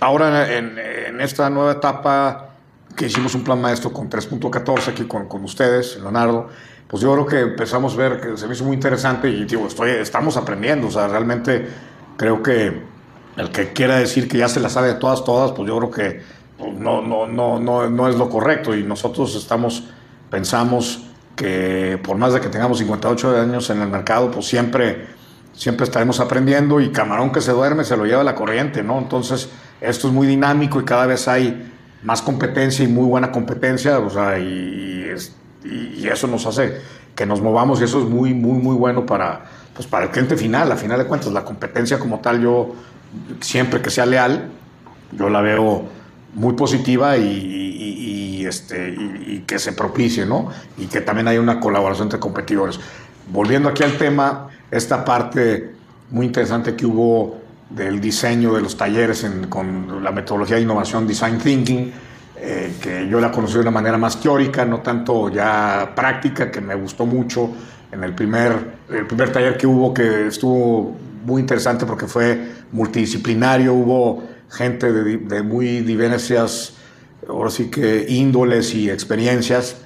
Ahora, 0.00 0.52
en, 0.56 1.20
esta 1.20 1.48
nueva 1.48 1.72
etapa 1.72 2.50
que 2.96 3.06
hicimos 3.06 3.34
un 3.34 3.44
plan 3.44 3.60
maestro 3.60 3.92
con 3.92 4.10
3.14 4.10 4.88
aquí 4.88 5.04
con, 5.04 5.26
con, 5.26 5.44
ustedes, 5.44 5.96
Leonardo, 6.00 6.48
pues 6.86 7.02
yo 7.02 7.12
creo 7.12 7.26
que 7.26 7.40
empezamos 7.40 7.94
a 7.94 7.96
ver 7.96 8.20
que 8.20 8.36
se 8.36 8.46
me 8.46 8.54
hizo 8.54 8.64
muy 8.64 8.74
interesante 8.74 9.28
y 9.28 9.44
digo, 9.44 9.66
estoy, 9.66 9.90
estamos 9.90 10.36
aprendiendo, 10.36 10.88
o 10.88 10.90
sea, 10.90 11.08
realmente 11.08 11.68
creo 12.16 12.42
que 12.42 12.82
el 13.36 13.50
que 13.50 13.72
quiera 13.72 13.96
decir 13.96 14.28
que 14.28 14.38
ya 14.38 14.48
se 14.48 14.60
la 14.60 14.68
sabe 14.68 14.88
de 14.88 14.94
todas, 14.94 15.24
todas, 15.24 15.52
pues 15.52 15.68
yo 15.68 15.78
creo 15.78 15.90
que 15.90 16.22
pues, 16.58 16.72
no, 16.74 17.02
no, 17.02 17.26
no, 17.26 17.58
no, 17.58 17.88
no 17.88 18.08
es 18.08 18.16
lo 18.16 18.28
correcto 18.28 18.74
y 18.74 18.82
nosotros 18.82 19.34
estamos, 19.34 19.84
pensamos 20.30 21.04
que 21.34 21.98
por 22.02 22.16
más 22.16 22.32
de 22.32 22.40
que 22.40 22.48
tengamos 22.48 22.78
58 22.78 23.40
años 23.40 23.70
en 23.70 23.82
el 23.82 23.88
mercado, 23.88 24.30
pues 24.30 24.46
siempre, 24.46 25.06
siempre 25.52 25.84
estaremos 25.84 26.20
aprendiendo 26.20 26.80
y 26.80 26.90
camarón 26.92 27.32
que 27.32 27.40
se 27.40 27.52
duerme 27.52 27.84
se 27.84 27.96
lo 27.96 28.04
lleva 28.06 28.22
la 28.22 28.34
corriente, 28.34 28.82
¿no? 28.82 28.98
Entonces, 28.98 29.48
esto 29.84 30.08
es 30.08 30.14
muy 30.14 30.26
dinámico 30.26 30.80
y 30.80 30.84
cada 30.84 31.06
vez 31.06 31.28
hay 31.28 31.70
más 32.02 32.22
competencia 32.22 32.84
y 32.84 32.88
muy 32.88 33.06
buena 33.06 33.32
competencia, 33.32 33.98
o 33.98 34.10
sea, 34.10 34.38
y, 34.38 34.92
eso 36.04 36.26
nos 36.26 36.46
hace 36.46 36.80
que 37.14 37.24
nos 37.24 37.40
movamos 37.40 37.80
y 37.80 37.84
eso 37.84 37.98
es 37.98 38.04
muy, 38.04 38.34
muy, 38.34 38.58
muy 38.58 38.76
bueno 38.76 39.06
para, 39.06 39.44
pues 39.74 39.88
para 39.88 40.04
el 40.04 40.10
cliente 40.10 40.36
final, 40.36 40.70
a 40.70 40.76
final 40.76 40.98
de 40.98 41.06
cuentas, 41.06 41.32
la 41.32 41.44
competencia 41.44 41.98
como 41.98 42.20
tal, 42.20 42.42
yo 42.42 42.74
siempre 43.40 43.80
que 43.80 43.90
sea 43.90 44.04
leal, 44.04 44.50
yo 45.12 45.30
la 45.30 45.40
veo 45.40 45.86
muy 46.34 46.54
positiva 46.54 47.16
y, 47.16 47.22
y, 47.24 48.46
este, 48.46 48.90
y, 48.90 49.44
que 49.46 49.58
se 49.58 49.72
propicie, 49.72 50.26
¿no? 50.26 50.50
Y 50.76 50.86
que 50.86 51.00
también 51.00 51.28
haya 51.28 51.40
una 51.40 51.60
colaboración 51.60 52.06
entre 52.06 52.20
competidores. 52.20 52.78
Volviendo 53.32 53.68
aquí 53.70 53.82
al 53.82 53.96
tema, 53.96 54.48
esta 54.70 55.04
parte 55.04 55.74
muy 56.10 56.26
interesante 56.26 56.76
que 56.76 56.84
hubo 56.84 57.43
del 57.74 58.00
diseño 58.00 58.54
de 58.54 58.62
los 58.62 58.76
talleres 58.76 59.26
con 59.48 60.02
la 60.02 60.12
metodología 60.12 60.56
de 60.56 60.62
innovación 60.62 61.06
Design 61.06 61.38
Thinking, 61.38 61.92
eh, 62.36 62.74
que 62.80 63.08
yo 63.08 63.20
la 63.20 63.30
conocí 63.32 63.54
de 63.54 63.60
una 63.60 63.70
manera 63.70 63.98
más 63.98 64.20
teórica, 64.20 64.64
no 64.64 64.80
tanto 64.80 65.28
ya 65.28 65.92
práctica, 65.94 66.50
que 66.50 66.60
me 66.60 66.74
gustó 66.74 67.06
mucho 67.06 67.50
en 67.90 68.04
el 68.04 68.14
primer, 68.14 68.76
el 68.90 69.06
primer 69.06 69.32
taller 69.32 69.56
que 69.56 69.66
hubo, 69.66 69.92
que 69.92 70.28
estuvo 70.28 70.96
muy 71.24 71.40
interesante 71.40 71.86
porque 71.86 72.06
fue 72.06 72.52
multidisciplinario, 72.72 73.72
hubo 73.72 74.22
gente 74.50 74.92
de, 74.92 75.16
de 75.16 75.42
muy 75.42 75.80
diversas, 75.80 76.74
ahora 77.28 77.50
sí 77.50 77.70
que 77.70 78.06
índoles 78.08 78.74
y 78.74 78.90
experiencias, 78.90 79.76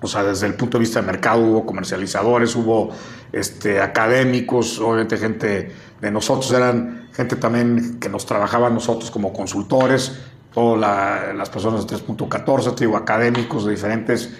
o 0.00 0.06
sea, 0.06 0.22
desde 0.22 0.46
el 0.46 0.54
punto 0.54 0.78
de 0.78 0.82
vista 0.82 1.00
de 1.00 1.06
mercado 1.06 1.42
hubo 1.42 1.66
comercializadores, 1.66 2.54
hubo 2.54 2.90
este, 3.32 3.80
académicos, 3.80 4.78
obviamente 4.78 5.16
gente 5.16 5.72
de 6.00 6.10
nosotros, 6.10 6.52
eran 6.52 7.08
gente 7.12 7.36
también 7.36 7.98
que 7.98 8.08
nos 8.08 8.24
trabajaba 8.24 8.70
nosotros 8.70 9.10
como 9.10 9.32
consultores, 9.32 10.18
todas 10.54 11.34
las 11.36 11.50
personas 11.50 11.86
de 11.86 11.96
3.14, 11.96 12.74
digo, 12.76 12.96
académicos 12.96 13.64
de 13.64 13.72
diferentes, 13.72 14.30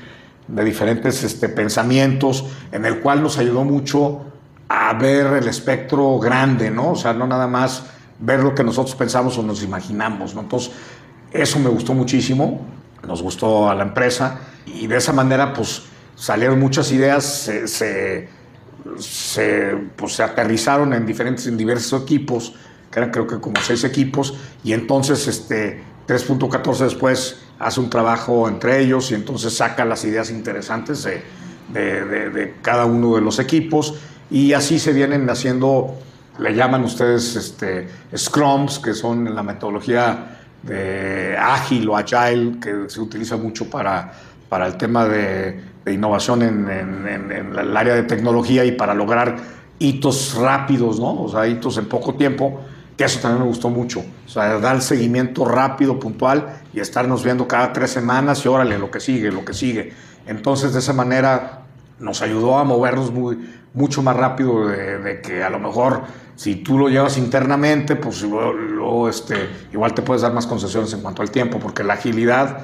de 0.46 0.64
diferentes 0.64 1.24
este, 1.24 1.48
pensamientos, 1.48 2.44
en 2.70 2.84
el 2.84 3.00
cual 3.00 3.22
nos 3.22 3.36
ayudó 3.38 3.64
mucho 3.64 4.22
a 4.68 4.92
ver 4.94 5.26
el 5.26 5.48
espectro 5.48 6.18
grande, 6.18 6.70
¿no? 6.70 6.92
O 6.92 6.96
sea, 6.96 7.12
no 7.12 7.26
nada 7.26 7.46
más 7.46 7.84
ver 8.20 8.40
lo 8.40 8.54
que 8.54 8.62
nosotros 8.62 8.94
pensamos 8.94 9.38
o 9.38 9.42
nos 9.42 9.62
imaginamos, 9.62 10.34
¿no? 10.34 10.42
Entonces, 10.42 10.72
eso 11.32 11.58
me 11.58 11.68
gustó 11.68 11.94
muchísimo, 11.94 12.60
nos 13.06 13.22
gustó 13.22 13.68
a 13.68 13.74
la 13.74 13.82
empresa 13.82 14.38
y 14.74 14.86
de 14.86 14.96
esa 14.96 15.12
manera, 15.12 15.52
pues, 15.52 15.82
salieron 16.14 16.58
muchas 16.58 16.90
ideas, 16.92 17.24
se 17.24 18.28
se, 18.98 19.76
pues, 19.96 20.14
se 20.14 20.22
aterrizaron 20.22 20.92
en, 20.92 21.06
diferentes, 21.06 21.46
en 21.46 21.56
diversos 21.56 22.02
equipos, 22.02 22.54
que 22.90 22.98
eran 23.00 23.10
creo 23.10 23.26
que 23.26 23.38
como 23.38 23.60
seis 23.60 23.84
equipos, 23.84 24.34
y 24.64 24.72
entonces 24.72 25.26
este, 25.26 25.82
3.14 26.06 26.78
después 26.78 27.40
hace 27.58 27.80
un 27.80 27.90
trabajo 27.90 28.48
entre 28.48 28.80
ellos 28.80 29.10
y 29.10 29.14
entonces 29.14 29.56
saca 29.56 29.84
las 29.84 30.04
ideas 30.04 30.30
interesantes 30.30 31.02
de, 31.02 31.22
de, 31.72 32.30
de, 32.30 32.54
cada 32.62 32.86
uno 32.86 33.16
de 33.16 33.20
los 33.20 33.38
equipos 33.38 33.94
y 34.30 34.52
así 34.52 34.78
se 34.78 34.92
vienen 34.92 35.28
haciendo, 35.28 35.98
le 36.38 36.54
llaman 36.54 36.84
ustedes 36.84 37.36
este, 37.36 37.88
scrums, 38.16 38.78
que 38.78 38.94
son 38.94 39.34
la 39.34 39.42
metodología 39.42 40.36
de 40.62 41.36
ágil 41.38 41.88
o 41.88 41.96
agile, 41.96 42.58
que 42.60 42.88
se 42.88 43.00
utiliza 43.00 43.36
mucho 43.36 43.68
para, 43.68 44.12
para 44.48 44.66
el 44.66 44.76
tema 44.76 45.06
de 45.06 45.60
innovación 45.92 46.42
en, 46.42 46.68
el 47.58 47.76
área 47.76 47.94
de 47.94 48.02
tecnología 48.02 48.64
y 48.64 48.72
para 48.72 48.94
lograr 48.94 49.36
hitos 49.78 50.34
rápidos, 50.34 50.98
¿no? 50.98 51.22
O 51.22 51.28
sea, 51.28 51.46
hitos 51.46 51.78
en 51.78 51.86
poco 51.86 52.14
tiempo, 52.14 52.60
que 52.96 53.04
eso 53.04 53.20
también 53.20 53.42
me 53.42 53.48
gustó 53.48 53.68
mucho. 53.68 54.00
O 54.26 54.28
sea, 54.28 54.58
dar 54.58 54.80
seguimiento 54.82 55.44
rápido, 55.44 55.98
puntual 55.98 56.60
y 56.72 56.80
estarnos 56.80 57.22
viendo 57.22 57.46
cada 57.46 57.72
tres 57.72 57.90
semanas 57.90 58.44
y 58.44 58.48
órale, 58.48 58.78
lo 58.78 58.90
que 58.90 59.00
sigue, 59.00 59.30
lo 59.30 59.44
que 59.44 59.54
sigue. 59.54 59.92
Entonces, 60.26 60.72
de 60.72 60.80
esa 60.80 60.92
manera 60.92 61.60
nos 62.00 62.22
ayudó 62.22 62.58
a 62.58 62.64
movernos 62.64 63.12
muy, 63.12 63.38
mucho 63.74 64.02
más 64.02 64.16
rápido 64.16 64.68
de, 64.68 65.20
que 65.20 65.42
a 65.42 65.50
lo 65.50 65.58
mejor 65.58 66.02
si 66.36 66.56
tú 66.56 66.78
lo 66.78 66.88
llevas 66.88 67.18
internamente, 67.18 67.96
pues 67.96 68.24
este, 69.08 69.48
igual 69.72 69.94
te 69.94 70.02
puedes 70.02 70.22
dar 70.22 70.32
más 70.32 70.46
concesiones 70.46 70.92
en 70.92 71.00
cuanto 71.00 71.22
al 71.22 71.30
tiempo, 71.30 71.58
porque 71.58 71.82
la 71.82 71.94
agilidad 71.94 72.58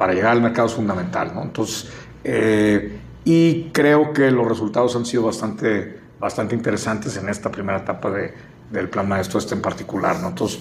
para 0.00 0.14
llegar 0.14 0.32
al 0.32 0.40
mercado 0.40 0.66
es 0.66 0.72
fundamental, 0.72 1.32
¿no? 1.34 1.42
Entonces, 1.42 1.90
eh, 2.24 2.98
y 3.22 3.64
creo 3.64 4.14
que 4.14 4.30
los 4.30 4.48
resultados 4.48 4.96
han 4.96 5.04
sido 5.04 5.24
bastante, 5.24 6.00
bastante 6.18 6.54
interesantes 6.54 7.18
en 7.18 7.28
esta 7.28 7.52
primera 7.52 7.80
etapa 7.80 8.10
de, 8.10 8.32
del 8.70 8.88
plan 8.88 9.06
maestro 9.06 9.38
este 9.38 9.54
en 9.54 9.60
particular. 9.60 10.18
¿no? 10.20 10.28
Entonces, 10.28 10.60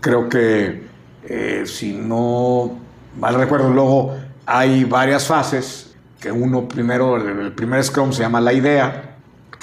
creo 0.00 0.28
que 0.28 0.88
eh, 1.22 1.62
si 1.66 1.92
no 1.92 2.76
mal 3.20 3.36
recuerdo, 3.36 3.72
luego 3.72 4.16
hay 4.44 4.82
varias 4.82 5.24
fases, 5.28 5.94
que 6.20 6.32
uno 6.32 6.66
primero, 6.66 7.16
el 7.16 7.52
primer 7.52 7.84
Scrum 7.84 8.12
se 8.12 8.22
llama 8.22 8.40
la 8.40 8.54
idea, 8.54 9.13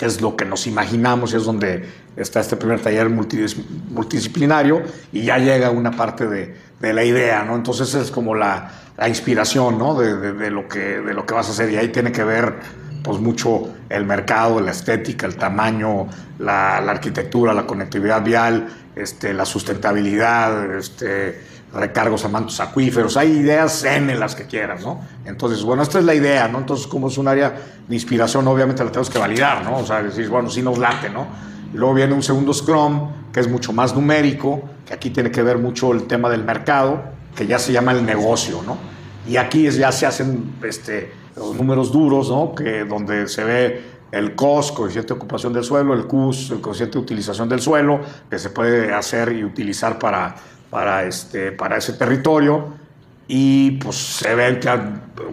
es 0.06 0.22
lo 0.22 0.36
que 0.36 0.46
nos 0.46 0.68
imaginamos 0.68 1.34
y 1.34 1.38
es 1.38 1.44
donde 1.44 1.88
está 2.16 2.40
este 2.40 2.56
primer 2.56 2.82
taller 2.82 3.10
multidisciplinario 3.10 4.82
y 5.12 5.24
ya 5.24 5.38
llega 5.38 5.70
una 5.72 5.92
parte 5.92 6.28
de, 6.28 6.56
de 6.80 6.94
la 6.94 7.04
idea, 7.04 7.44
¿no? 7.44 7.56
Entonces 7.56 7.94
es 7.94 8.12
como 8.12 8.36
la, 8.36 8.72
la 8.98 9.10
inspiración 9.10 9.78
¿no? 9.78 9.96
de, 9.96 10.34
de, 10.34 10.52
lo 10.52 10.68
que, 10.68 10.80
de 10.80 11.14
lo 11.14 11.26
que 11.26 11.34
vas 11.34 11.48
a 11.48 11.52
hacer 11.52 11.72
y 11.72 11.78
ahí 11.78 11.90
tiene 11.90 12.12
que 12.12 12.24
ver 12.24 12.56
pues 13.04 13.20
mucho 13.20 13.74
el 13.90 14.06
mercado, 14.06 14.62
la 14.62 14.72
estética, 14.72 15.26
el 15.26 15.36
tamaño, 15.36 16.08
la, 16.38 16.80
la 16.82 16.92
arquitectura, 16.92 17.54
la 17.54 17.66
conectividad 17.66 18.24
vial, 18.24 18.68
este, 18.96 19.34
la 19.34 19.46
sustentabilidad, 19.46 20.76
este, 20.76 21.42
recargos 21.74 22.26
a 22.26 22.28
mantos 22.28 22.60
acuíferos, 22.60 23.16
hay 23.16 23.32
ideas 23.32 23.84
en 23.86 24.20
las 24.20 24.36
que 24.36 24.46
quieras, 24.46 24.84
¿no? 24.84 25.02
Entonces, 25.26 25.64
bueno, 25.64 25.84
esta 25.84 26.00
es 26.00 26.06
la 26.06 26.14
idea, 26.14 26.48
¿no? 26.48 26.60
Entonces, 26.60 26.86
como 26.86 27.08
es 27.08 27.18
un 27.18 27.28
área 27.28 27.56
de 27.88 27.96
inspiración, 27.96 28.48
obviamente 28.48 28.84
la 28.84 28.92
tenemos 28.92 29.10
que 29.10 29.20
validar, 29.20 29.64
¿no? 29.64 29.78
O 29.78 29.86
sea, 29.86 30.04
decir, 30.04 30.28
bueno, 30.30 30.50
sí 30.50 30.62
nos 30.62 30.78
late, 30.78 31.10
¿no? 31.10 31.28
Y 31.74 31.78
luego 31.78 31.94
viene 31.94 32.14
un 32.14 32.24
segundo 32.24 32.54
Scrum, 32.54 33.32
que 33.32 33.40
es 33.40 33.50
mucho 33.50 33.72
más 33.72 33.96
numérico, 33.96 34.62
que 34.86 34.94
aquí 34.94 35.10
tiene 35.12 35.32
que 35.32 35.42
ver 35.42 35.58
mucho 35.58 35.94
el 35.94 36.04
tema 36.04 36.30
del 36.30 36.44
mercado, 36.44 37.02
que 37.36 37.48
ya 37.48 37.58
se 37.58 37.72
llama 37.72 37.94
el 37.94 38.06
negocio, 38.06 38.62
¿no? 38.66 38.78
Y 39.28 39.38
aquí 39.38 39.70
ya 39.70 39.92
se 39.94 40.06
hacen 40.06 40.56
este, 40.64 41.14
los 41.38 41.56
números 41.56 41.92
duros, 41.92 42.30
¿no? 42.30 42.54
Que 42.54 42.84
donde 42.84 43.30
se 43.30 43.44
ve 43.46 43.92
el 44.12 44.36
COS, 44.36 44.74
coeficiente 44.74 45.14
de 45.14 45.20
ocupación 45.20 45.54
del 45.54 45.64
suelo, 45.64 45.94
el 45.94 46.06
CUS, 46.06 46.52
el 46.52 46.60
coeficiente 46.60 46.98
de 46.98 47.04
utilización 47.04 47.48
del 47.48 47.62
suelo, 47.62 48.02
que 48.30 48.38
se 48.38 48.50
puede 48.50 48.94
hacer 48.94 49.32
y 49.32 49.46
utilizar 49.46 49.98
para, 49.98 50.36
para, 50.72 51.06
este, 51.06 51.52
para 51.52 51.78
ese 51.78 51.94
territorio. 51.94 52.74
Y 53.28 53.72
pues 53.74 53.96
se 53.98 54.34
ven 54.34 54.60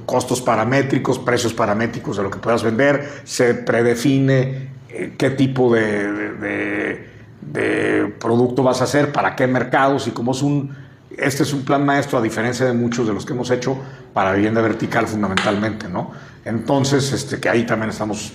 costos 0.04 0.42
paramétricos, 0.42 1.18
precios 1.18 1.54
paramétricos 1.54 2.18
de 2.18 2.22
lo 2.22 2.30
que 2.30 2.38
puedas 2.38 2.62
vender, 2.62 3.22
se 3.24 3.54
predefine 3.54 4.68
eh, 4.90 5.14
qué 5.16 5.30
tipo 5.30 5.72
de, 5.72 6.12
de, 6.34 7.08
de 7.40 8.14
producto 8.20 8.62
vas 8.62 8.82
a 8.82 8.84
hacer, 8.84 9.10
para 9.10 9.34
qué 9.34 9.46
mercados 9.46 10.06
y 10.06 10.10
como 10.10 10.32
es 10.32 10.42
un 10.42 10.76
este 11.18 11.42
es 11.42 11.52
un 11.52 11.64
plan 11.64 11.84
maestro, 11.84 12.18
a 12.18 12.22
diferencia 12.22 12.64
de 12.64 12.72
muchos 12.72 13.06
de 13.06 13.12
los 13.12 13.26
que 13.26 13.32
hemos 13.32 13.50
hecho, 13.50 13.76
para 14.14 14.32
vivienda 14.32 14.60
vertical 14.60 15.06
fundamentalmente, 15.06 15.88
¿no? 15.88 16.12
Entonces, 16.44 17.12
este, 17.12 17.40
que 17.40 17.48
ahí 17.48 17.66
también 17.66 17.90
estamos, 17.90 18.32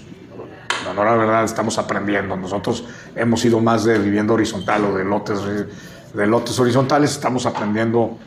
la 0.93 1.15
verdad, 1.15 1.45
estamos 1.45 1.77
aprendiendo. 1.77 2.36
Nosotros 2.36 2.86
hemos 3.15 3.43
ido 3.45 3.60
más 3.62 3.86
de 3.86 3.98
vivienda 3.98 4.33
horizontal 4.33 4.86
o 4.86 4.95
de 4.95 5.05
lotes, 5.05 5.39
de 6.13 6.27
lotes 6.27 6.60
horizontales, 6.60 7.12
estamos 7.12 7.46
aprendiendo 7.46 8.17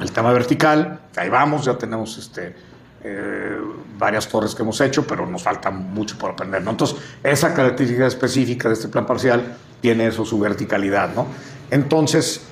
el 0.00 0.12
tema 0.12 0.32
vertical, 0.32 1.00
ahí 1.16 1.28
vamos, 1.28 1.64
ya 1.64 1.76
tenemos 1.76 2.16
este, 2.18 2.54
eh, 3.02 3.58
varias 3.98 4.28
torres 4.28 4.54
que 4.54 4.62
hemos 4.62 4.80
hecho, 4.80 5.06
pero 5.06 5.26
nos 5.26 5.42
falta 5.42 5.70
mucho 5.70 6.16
por 6.16 6.30
aprender. 6.30 6.62
¿no? 6.62 6.70
Entonces, 6.70 6.96
esa 7.22 7.52
característica 7.54 8.06
específica 8.06 8.68
de 8.68 8.74
este 8.74 8.88
plan 8.88 9.06
parcial 9.06 9.56
tiene 9.80 10.06
eso, 10.06 10.24
su 10.24 10.38
verticalidad. 10.38 11.14
¿no? 11.14 11.26
Entonces, 11.70 12.42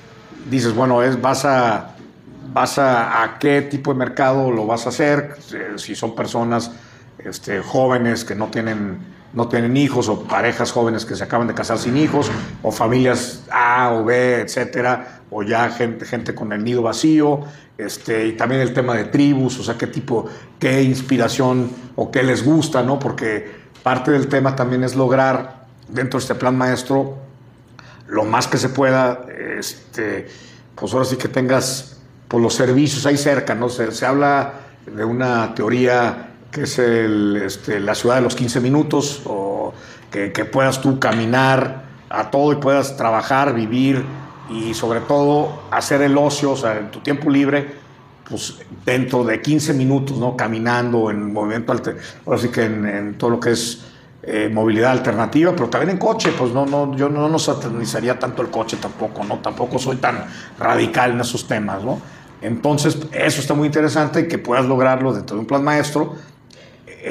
dices, 0.49 0.73
bueno, 0.73 1.01
es, 1.03 1.21
vas 1.21 1.45
a, 1.45 1.95
vas 2.53 2.77
a, 2.79 3.37
qué 3.39 3.61
tipo 3.61 3.93
de 3.93 3.99
mercado 3.99 4.51
lo 4.51 4.65
vas 4.65 4.85
a 4.85 4.89
hacer, 4.89 5.37
eh, 5.53 5.73
si 5.77 5.95
son 5.95 6.15
personas 6.15 6.71
este, 7.19 7.61
jóvenes 7.61 8.23
que 8.23 8.35
no 8.35 8.47
tienen, 8.47 8.99
no 9.33 9.47
tienen 9.47 9.77
hijos 9.77 10.09
o 10.09 10.23
parejas 10.23 10.71
jóvenes 10.71 11.05
que 11.05 11.15
se 11.15 11.23
acaban 11.23 11.47
de 11.47 11.53
casar 11.53 11.77
sin 11.77 11.97
hijos 11.97 12.31
o 12.63 12.71
familias 12.71 13.43
A 13.51 13.91
o 13.93 14.05
B, 14.05 14.41
etcétera, 14.41 15.21
o 15.29 15.43
ya 15.43 15.69
gente, 15.69 16.05
gente 16.05 16.33
con 16.33 16.53
el 16.53 16.63
nido 16.63 16.81
vacío, 16.81 17.41
este, 17.77 18.27
y 18.27 18.31
también 18.33 18.61
el 18.61 18.73
tema 18.73 18.95
de 18.95 19.05
tribus, 19.05 19.59
o 19.59 19.63
sea, 19.63 19.77
qué 19.77 19.87
tipo, 19.87 20.27
qué 20.59 20.81
inspiración 20.81 21.69
o 21.95 22.09
qué 22.09 22.23
les 22.23 22.43
gusta, 22.43 22.81
¿no? 22.81 22.97
Porque 22.97 23.51
parte 23.83 24.11
del 24.11 24.27
tema 24.27 24.55
también 24.55 24.83
es 24.83 24.95
lograr 24.95 25.65
dentro 25.87 26.19
de 26.19 26.23
este 26.23 26.35
plan 26.35 26.57
maestro 26.57 27.17
lo 28.07 28.23
más 28.23 28.47
que 28.47 28.57
se 28.57 28.69
pueda, 28.69 29.25
este, 29.59 30.27
pues 30.75 30.93
ahora 30.93 31.05
sí 31.05 31.17
que 31.17 31.27
tengas 31.27 31.97
pues, 32.27 32.41
los 32.41 32.53
servicios 32.53 33.05
ahí 33.05 33.17
cerca, 33.17 33.53
¿no? 33.53 33.69
Se, 33.69 33.91
se 33.91 34.05
habla 34.05 34.53
de 34.85 35.03
una 35.03 35.53
teoría 35.53 36.26
que 36.51 36.63
es 36.63 36.79
el, 36.79 37.41
este, 37.43 37.79
la 37.79 37.95
ciudad 37.95 38.15
de 38.15 38.21
los 38.21 38.35
15 38.35 38.59
minutos, 38.59 39.21
o 39.25 39.73
que, 40.11 40.29
puedas 40.45 40.81
tú 40.81 40.99
caminar 40.99 41.83
a 42.09 42.31
todo 42.31 42.53
y 42.53 42.55
puedas 42.55 42.97
trabajar, 42.97 43.53
vivir 43.53 44.03
y 44.49 44.73
sobre 44.73 45.01
todo 45.01 45.61
hacer 45.71 46.01
el 46.01 46.17
ocio, 46.17 46.51
o 46.51 46.57
sea, 46.57 46.77
en 46.77 46.89
tu 46.89 46.99
tiempo 46.99 47.29
libre, 47.29 47.75
pues 48.29 48.59
dentro 48.85 49.23
de 49.23 49.41
15 49.41 49.73
minutos, 49.73 50.17
¿no? 50.17 50.35
Caminando 50.35 51.11
en 51.11 51.31
movimiento, 51.31 51.73
ahora 52.25 52.39
sí 52.39 52.49
que 52.49 52.63
en, 52.63 52.85
en 52.85 53.17
todo 53.17 53.29
lo 53.29 53.39
que 53.39 53.51
es 53.51 53.83
eh, 54.23 54.49
movilidad 54.51 54.91
alternativa, 54.91 55.53
pero 55.53 55.69
también 55.69 55.91
en 55.91 55.97
coche, 55.97 56.33
pues 56.37 56.51
no, 56.51 56.65
no, 56.65 56.93
yo 56.97 57.07
no, 57.07 57.29
no 57.29 57.39
satanizaría 57.39 58.19
tanto 58.19 58.41
el 58.41 58.49
coche 58.49 58.75
tampoco, 58.75 59.23
¿no? 59.23 59.37
Tampoco 59.37 59.79
soy 59.79 59.95
tan 59.97 60.25
radical 60.59 61.11
en 61.11 61.21
esos 61.21 61.47
temas, 61.47 61.81
¿no? 61.81 62.01
Entonces, 62.41 62.97
eso 63.13 63.39
está 63.39 63.53
muy 63.53 63.67
interesante 63.67 64.21
y 64.21 64.27
que 64.27 64.37
puedas 64.37 64.65
lograrlo 64.65 65.13
dentro 65.13 65.37
de 65.37 65.41
un 65.41 65.47
plan 65.47 65.63
maestro. 65.63 66.15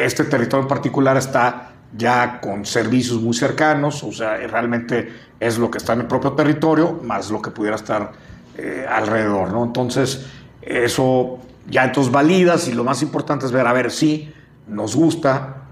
Este 0.04 0.24
territorio 0.24 0.62
en 0.62 0.68
particular 0.68 1.16
está 1.16 1.72
ya 1.96 2.40
con 2.40 2.64
servicios 2.66 3.20
muy 3.20 3.34
cercanos, 3.34 4.02
o 4.02 4.12
sea, 4.12 4.36
realmente 4.36 5.12
es 5.40 5.58
lo 5.58 5.70
que 5.70 5.78
está 5.78 5.92
en 5.92 6.00
el 6.00 6.06
propio 6.06 6.32
territorio, 6.32 7.00
más 7.02 7.30
lo 7.30 7.40
que 7.40 7.50
pudiera 7.50 7.76
estar 7.76 8.12
eh, 8.56 8.86
alrededor, 8.88 9.52
¿no? 9.52 9.64
Entonces, 9.64 10.26
eso 10.62 11.38
ya 11.68 11.84
entonces 11.84 12.12
validas 12.12 12.68
y 12.68 12.72
lo 12.72 12.84
más 12.84 13.02
importante 13.02 13.46
es 13.46 13.52
ver, 13.52 13.66
a 13.66 13.72
ver, 13.72 13.90
si 13.90 14.32
nos 14.66 14.96
gusta, 14.96 15.62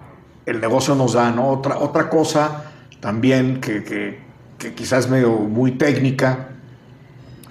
el 0.46 0.60
negocio 0.60 0.94
nos 0.94 1.14
da, 1.14 1.30
¿no? 1.30 1.48
Otra, 1.48 1.78
otra 1.78 2.08
cosa 2.08 2.64
también 3.00 3.60
que, 3.60 3.82
que, 3.84 4.20
que 4.58 4.74
quizás 4.74 5.06
es 5.06 5.10
medio 5.10 5.30
muy 5.30 5.72
técnica, 5.72 6.48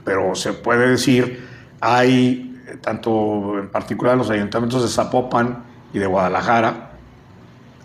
pero 0.04 0.36
se 0.36 0.54
puede 0.54 0.90
decir, 0.90 1.48
hay 1.80 2.62
tanto 2.82 3.60
en 3.60 3.70
particular 3.70 4.18
los 4.18 4.30
ayuntamientos 4.30 4.84
de 4.84 4.90
Zapopan 4.90 5.73
y 5.94 6.00
de 6.00 6.06
Guadalajara, 6.06 6.92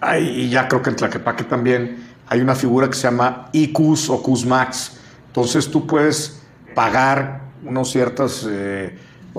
hay, 0.00 0.28
y 0.28 0.48
ya 0.48 0.68
creo 0.68 0.82
que 0.82 0.90
en 0.90 0.96
Tlaquepaque 0.96 1.44
también 1.44 2.08
hay 2.28 2.40
una 2.40 2.54
figura 2.54 2.88
que 2.88 2.94
se 2.94 3.02
llama 3.02 3.48
ICUS 3.52 4.10
o 4.10 4.22
CUSMAX. 4.22 4.98
Entonces 5.28 5.70
tú 5.70 5.86
puedes 5.86 6.42
pagar 6.74 7.42
unos 7.64 7.90
ciertos 7.90 8.46
eh, 8.48 8.96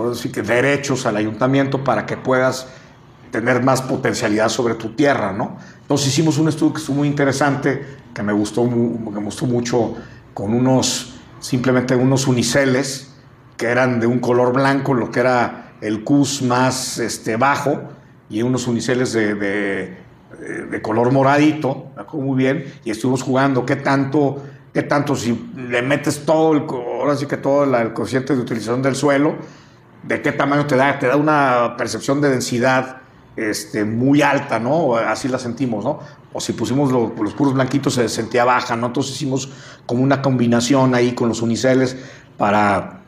decir 0.08 0.32
que 0.32 0.42
derechos 0.42 1.06
al 1.06 1.18
ayuntamiento 1.18 1.84
para 1.84 2.06
que 2.06 2.16
puedas 2.16 2.68
tener 3.32 3.62
más 3.62 3.82
potencialidad 3.82 4.50
sobre 4.50 4.76
tu 4.76 4.90
tierra, 4.96 5.34
¿no? 5.34 5.58
Entonces 5.82 6.08
hicimos 6.08 6.38
un 6.38 6.48
estudio 6.48 6.74
que 6.74 6.80
estuvo 6.80 6.98
muy 6.98 7.08
interesante, 7.08 7.86
que 8.14 8.24
me 8.24 8.34
gustó, 8.34 8.64
me 8.66 9.22
gustó 9.22 9.46
mucho, 9.46 9.96
con 10.34 10.54
unos, 10.54 11.16
simplemente 11.40 11.96
unos 11.96 12.28
uniceles, 12.28 13.12
que 13.58 13.68
eran 13.68 14.00
de 14.00 14.08
un 14.08 14.20
color 14.20 14.54
blanco, 14.54 14.94
lo 14.94 15.12
que 15.12 15.20
era 15.20 15.74
el 15.82 16.04
CUS 16.04 16.42
más 16.42 16.98
este, 16.98 17.36
bajo, 17.36 17.90
y 18.30 18.42
unos 18.42 18.68
uniceles 18.68 19.14
de, 19.14 19.36
de, 19.36 19.98
de 20.70 20.82
color 20.82 21.12
moradito, 21.12 21.88
muy 22.14 22.38
bien, 22.38 22.66
y 22.86 22.92
estuvimos 22.92 23.24
jugando 23.24 23.66
qué 23.66 23.76
tanto, 23.76 24.44
qué 24.74 24.84
tanto 24.84 25.16
si 25.16 25.50
le 25.56 25.82
metes 25.82 26.26
todo, 26.26 26.54
el, 26.54 26.64
ahora 26.70 27.16
sí 27.16 27.26
que 27.26 27.38
todo 27.38 27.64
el 27.64 27.94
coeficiente 27.94 28.36
de 28.36 28.42
utilización 28.42 28.82
del 28.82 28.96
suelo, 28.96 29.36
de 30.04 30.22
qué 30.22 30.32
tamaño 30.32 30.66
te 30.66 30.76
da, 30.76 30.98
te 30.98 31.08
da 31.08 31.16
una 31.16 31.76
percepción 31.78 32.22
de 32.22 32.30
densidad 32.30 32.98
este, 33.36 33.86
muy 33.86 34.22
alta, 34.22 34.60
¿no? 34.60 34.96
Así 34.96 35.28
la 35.28 35.40
sentimos, 35.40 35.84
¿no? 35.84 36.00
O 36.32 36.40
si 36.40 36.54
pusimos 36.54 36.92
los 36.92 37.34
puros 37.34 37.54
blanquitos 37.54 37.96
se 37.96 38.08
sentía 38.10 38.46
baja, 38.46 38.76
¿no? 38.76 38.88
Entonces 38.88 39.16
hicimos 39.16 39.50
como 39.86 40.04
una 40.04 40.22
combinación 40.22 40.94
ahí 40.94 41.14
con 41.14 41.30
los 41.30 41.42
uniceles 41.42 41.98
para 42.38 42.99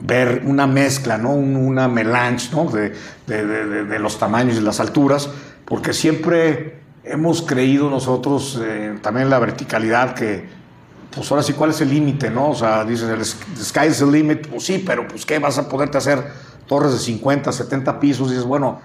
ver 0.00 0.42
una 0.44 0.66
mezcla, 0.66 1.18
¿no? 1.18 1.30
Una 1.30 1.88
melange, 1.88 2.50
¿no? 2.52 2.70
De, 2.70 2.92
de, 3.26 3.98
los 3.98 4.18
tamaños 4.18 4.56
y 4.56 4.60
las 4.60 4.80
alturas, 4.80 5.28
porque 5.64 5.92
siempre 5.92 6.80
hemos 7.04 7.42
creído 7.42 7.88
nosotros 7.88 8.60
eh, 8.62 8.98
también 9.00 9.24
en 9.24 9.30
la 9.30 9.38
verticalidad 9.38 10.14
que 10.14 10.56
pues 11.16 11.30
ahora 11.30 11.42
sí, 11.42 11.54
¿cuál 11.54 11.70
es 11.70 11.80
el 11.80 11.88
límite, 11.88 12.30
no? 12.30 12.50
O 12.50 12.54
sea, 12.54 12.84
dices, 12.84 13.08
el 13.08 13.24
sky 13.24 13.86
is 13.88 13.98
the 13.98 14.06
limit, 14.06 14.48
pues 14.48 14.64
sí, 14.64 14.82
pero 14.84 15.08
pues 15.08 15.24
¿qué 15.24 15.38
vas 15.38 15.56
a 15.56 15.66
poderte 15.66 15.96
hacer 15.96 16.22
torres 16.66 16.92
de 16.92 16.98
50, 16.98 17.52
70 17.52 17.98
pisos? 17.98 18.28
Y 18.28 18.30
dices, 18.32 18.44
bueno, 18.44 18.80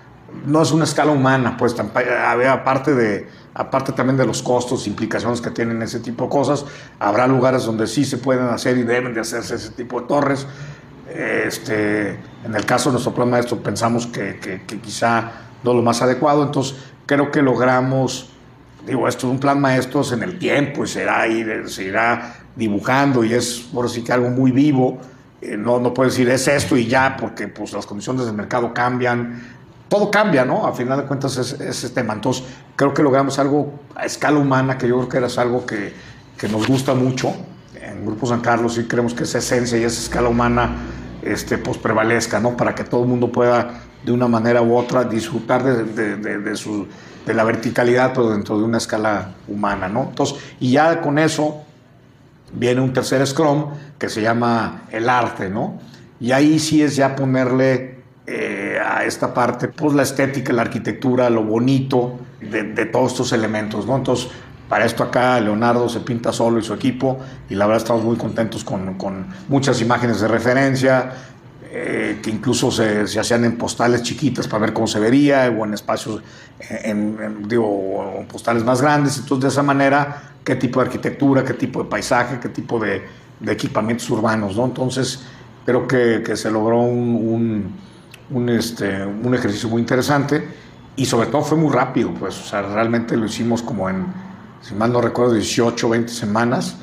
no 0.46 0.62
es 0.62 0.72
una 0.72 0.86
escala 0.86 1.12
humana, 1.12 1.58
pues 1.58 1.76
aparte, 1.78 2.96
de, 2.96 3.28
aparte 3.54 3.92
también 3.92 4.16
de 4.16 4.26
los 4.26 4.42
costos, 4.42 4.88
implicaciones 4.88 5.42
que 5.42 5.52
tienen 5.52 5.82
ese 5.82 6.00
tipo 6.00 6.24
de 6.26 6.30
cosas, 6.30 6.66
habrá 7.00 7.28
lugares 7.28 7.66
donde 7.66 7.86
sí 7.86 8.06
se 8.06 8.18
pueden 8.18 8.46
hacer 8.46 8.78
y 8.78 8.84
deben 8.84 9.14
de 9.14 9.20
hacerse 9.20 9.56
ese 9.56 9.72
tipo 9.72 10.00
de 10.00 10.08
torres. 10.08 10.48
Este, 11.14 12.12
en 12.44 12.56
el 12.56 12.66
caso 12.66 12.90
de 12.90 12.94
nuestro 12.94 13.14
plan 13.14 13.30
maestro 13.30 13.62
pensamos 13.62 14.08
que, 14.08 14.40
que, 14.40 14.64
que 14.64 14.80
quizá 14.80 15.32
no 15.64 15.74
lo 15.74 15.82
más 15.82 16.02
adecuado, 16.02 16.44
entonces 16.44 16.78
creo 17.06 17.32
que 17.32 17.42
logramos 17.42 18.32
digo, 18.86 19.08
esto 19.08 19.28
es 19.28 19.34
un 19.34 19.40
plan 19.40 19.60
maestro 19.60 20.02
en 20.12 20.24
el 20.24 20.40
tiempo 20.40 20.84
y 20.84 20.88
será 20.88 21.28
ir, 21.28 21.70
se 21.70 21.84
irá 21.84 22.36
dibujando 22.56 23.24
y 23.24 23.34
es 23.34 23.60
por 23.74 23.86
así 23.86 24.04
que 24.04 24.12
algo 24.12 24.30
muy 24.30 24.52
vivo. 24.52 25.00
Eh, 25.42 25.58
no, 25.58 25.80
no 25.80 25.94
puedo 25.94 26.10
decir 26.10 26.30
es 26.30 26.48
esto 26.48 26.78
y 26.78 26.88
ya, 26.88 27.18
porque 27.20 27.48
pues, 27.48 27.74
las 27.74 27.86
condiciones 27.86 28.26
del 28.26 28.36
mercado 28.36 28.74
cambian, 28.74 29.42
todo 29.88 30.12
cambia, 30.12 30.46
¿no? 30.46 30.68
A 30.68 30.74
final 30.74 31.02
de 31.02 31.06
cuentas 31.06 31.38
es, 31.38 31.54
es 31.54 31.84
este 31.84 32.02
tema. 32.02 32.14
Entonces, 32.14 32.44
creo 32.76 32.94
que 32.94 33.04
logramos 33.04 33.40
algo 33.40 33.80
a 33.96 34.06
escala 34.06 34.38
humana, 34.38 34.78
que 34.78 34.88
yo 34.88 34.98
creo 34.98 35.10
que 35.10 35.18
era 35.18 35.28
algo 35.42 35.66
que, 35.66 35.94
que 36.38 36.48
nos 36.48 36.68
gusta 36.68 36.94
mucho. 36.94 37.34
En 37.82 38.06
Grupo 38.06 38.28
San 38.28 38.42
Carlos 38.42 38.76
sí 38.76 38.86
creemos 38.86 39.14
que 39.14 39.24
esa 39.24 39.40
esencia 39.40 39.78
y 39.78 39.84
esa 39.84 40.00
escala 40.00 40.30
humana 40.30 40.70
este, 41.22 41.58
pues, 41.58 41.78
prevalezca, 41.78 42.40
¿no? 42.40 42.58
Para 42.58 42.76
que 42.76 42.84
todo 42.84 43.04
el 43.04 43.10
mundo 43.10 43.32
pueda, 43.32 43.82
de 44.04 44.12
una 44.12 44.28
manera 44.28 44.62
u 44.62 44.76
otra, 44.76 45.04
disfrutar 45.04 45.64
de, 45.64 45.84
de, 45.84 46.16
de, 46.18 46.38
de 46.40 46.56
su 46.56 46.88
de 47.26 47.34
la 47.34 47.44
verticalidad, 47.44 48.14
pero 48.14 48.32
dentro 48.32 48.58
de 48.58 48.64
una 48.64 48.78
escala 48.78 49.34
humana, 49.48 49.88
¿no? 49.88 50.04
Entonces, 50.10 50.38
y 50.60 50.72
ya 50.72 51.02
con 51.02 51.20
eso 51.20 51.64
viene 52.54 52.82
un 52.82 52.94
tercer 52.94 53.26
Scrum 53.26 53.68
que 53.98 54.10
se 54.10 54.22
llama 54.22 54.84
el 54.92 55.10
arte, 55.10 55.50
¿no? 55.50 55.80
Y 56.20 56.32
ahí 56.32 56.60
sí 56.60 56.82
es 56.82 56.96
ya 56.96 57.16
ponerle 57.16 58.02
eh, 58.28 58.78
a 58.84 59.06
esta 59.06 59.34
parte, 59.34 59.68
pues 59.68 59.94
la 59.94 60.04
estética, 60.04 60.54
la 60.54 60.64
arquitectura, 60.64 61.30
lo 61.30 61.44
bonito 61.44 62.20
de, 62.40 62.86
todos 62.86 63.12
estos 63.12 63.34
elementos, 63.34 63.86
¿no? 63.86 63.98
Entonces, 63.98 64.30
para 64.72 64.86
esto 64.86 65.04
acá 65.04 65.38
Leonardo 65.42 65.90
se 65.90 66.00
pinta 66.00 66.32
solo 66.32 66.58
y 66.58 66.64
su 66.64 66.74
equipo, 66.74 67.20
y 67.50 67.56
la 67.56 67.66
verdad 67.66 67.84
estamos 67.84 68.06
muy 68.06 68.16
contentos 68.16 68.64
con, 68.64 68.94
con 68.94 69.28
muchas 69.50 69.82
imágenes 69.82 70.22
de 70.22 70.30
referencia, 70.30 71.12
eh, 71.70 72.22
que 72.24 72.30
incluso 72.30 72.72
se, 72.72 73.02
hacían 73.20 73.44
en 73.44 73.58
postales 73.58 74.02
chiquitas 74.02 74.48
para 74.48 74.62
ver 74.62 74.74
cómo 74.74 74.88
se 74.88 74.98
vería, 74.98 75.50
o 75.50 75.66
en 75.66 75.74
espacios, 75.74 76.22
en, 76.70 77.50
digo, 77.50 78.26
postales 78.32 78.64
más 78.64 78.82
grandes. 78.82 79.18
Entonces, 79.18 79.42
de 79.42 79.50
esa 79.50 79.62
manera, 79.62 80.36
qué 80.42 80.56
tipo 80.56 80.80
de 80.80 80.86
arquitectura, 80.86 81.44
qué 81.44 81.56
tipo 81.56 81.84
de 81.84 81.90
paisaje, 81.90 82.40
qué 82.40 82.48
tipo 82.48 82.80
de, 82.80 83.04
equipamientos 83.46 84.10
urbanos, 84.10 84.56
¿no? 84.56 84.64
Entonces, 84.64 85.20
creo 85.66 85.86
que, 85.86 86.24
se 86.38 86.50
logró 86.50 86.80
un, 86.80 87.10
un, 87.10 87.72
un, 88.30 88.48
este, 88.48 89.06
un 89.06 89.36
ejercicio 89.36 89.68
muy 89.68 89.82
interesante 89.82 90.48
y 90.96 91.06
sobre 91.06 91.28
todo 91.28 91.42
fue 91.42 91.58
muy 91.58 91.74
rápido, 91.74 92.14
pues, 92.14 92.40
o 92.40 92.44
sea, 92.44 92.62
realmente 92.62 93.18
lo 93.18 93.26
hicimos 93.26 93.62
como 93.62 93.90
en, 93.90 94.31
si 94.62 94.76
mal 94.76 94.92
no 94.92 95.02
recuerdo, 95.02 95.34
18, 95.34 95.90
20 95.90 96.12
semanas 96.12 96.78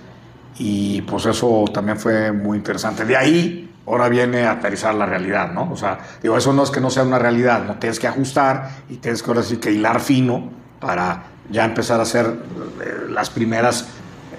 y 0.59 1.03
pues 1.03 1.27
eso 1.27 1.65
también 1.73 1.99
fue 1.99 2.33
muy 2.33 2.59
interesante. 2.59 3.05
De 3.05 3.17
ahí 3.17 3.71
ahora 3.87 4.09
viene 4.09 4.45
a 4.45 4.53
aterrizar 4.53 4.95
la 4.95 5.07
realidad, 5.07 5.53
¿no? 5.53 5.71
O 5.73 5.77
sea, 5.77 5.99
digo, 6.23 6.37
eso 6.37 6.53
no 6.53 6.63
es 6.65 6.71
que 6.71 6.81
no 6.81 6.91
sea 6.91 7.05
una 7.05 7.19
realidad, 7.19 7.65
no 7.65 7.77
tienes 7.77 7.99
que 7.99 8.07
ajustar 8.07 8.71
y 8.89 8.97
tienes 8.97 9.23
que 9.23 9.31
ahora 9.31 9.43
sí 9.43 9.57
que 9.59 9.71
hilar 9.71 10.01
fino 10.01 10.51
para 10.81 11.25
ya 11.51 11.65
empezar 11.65 12.01
a 12.01 12.03
hacer 12.03 12.27
eh, 12.27 13.07
las 13.09 13.31
primeras, 13.31 13.87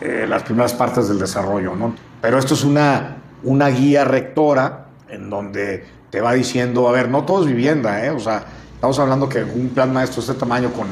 eh, 0.01 0.25
las 0.27 0.43
primeras 0.43 0.73
partes 0.73 1.07
del 1.07 1.19
desarrollo, 1.19 1.75
¿no? 1.75 1.95
Pero 2.21 2.37
esto 2.37 2.53
es 2.53 2.63
una, 2.63 3.17
una 3.43 3.69
guía 3.69 4.03
rectora 4.03 4.87
en 5.07 5.29
donde 5.29 5.85
te 6.09 6.21
va 6.21 6.33
diciendo, 6.33 6.87
a 6.87 6.91
ver, 6.91 7.09
no 7.09 7.23
todo 7.23 7.41
es 7.41 7.47
vivienda, 7.47 8.05
¿eh? 8.05 8.11
O 8.11 8.19
sea, 8.19 8.43
estamos 8.75 8.99
hablando 8.99 9.27
que 9.27 9.43
un 9.43 9.69
plan 9.69 9.91
maestro 9.91 10.21
de 10.21 10.31
este 10.31 10.39
tamaño 10.39 10.71
con, 10.71 10.87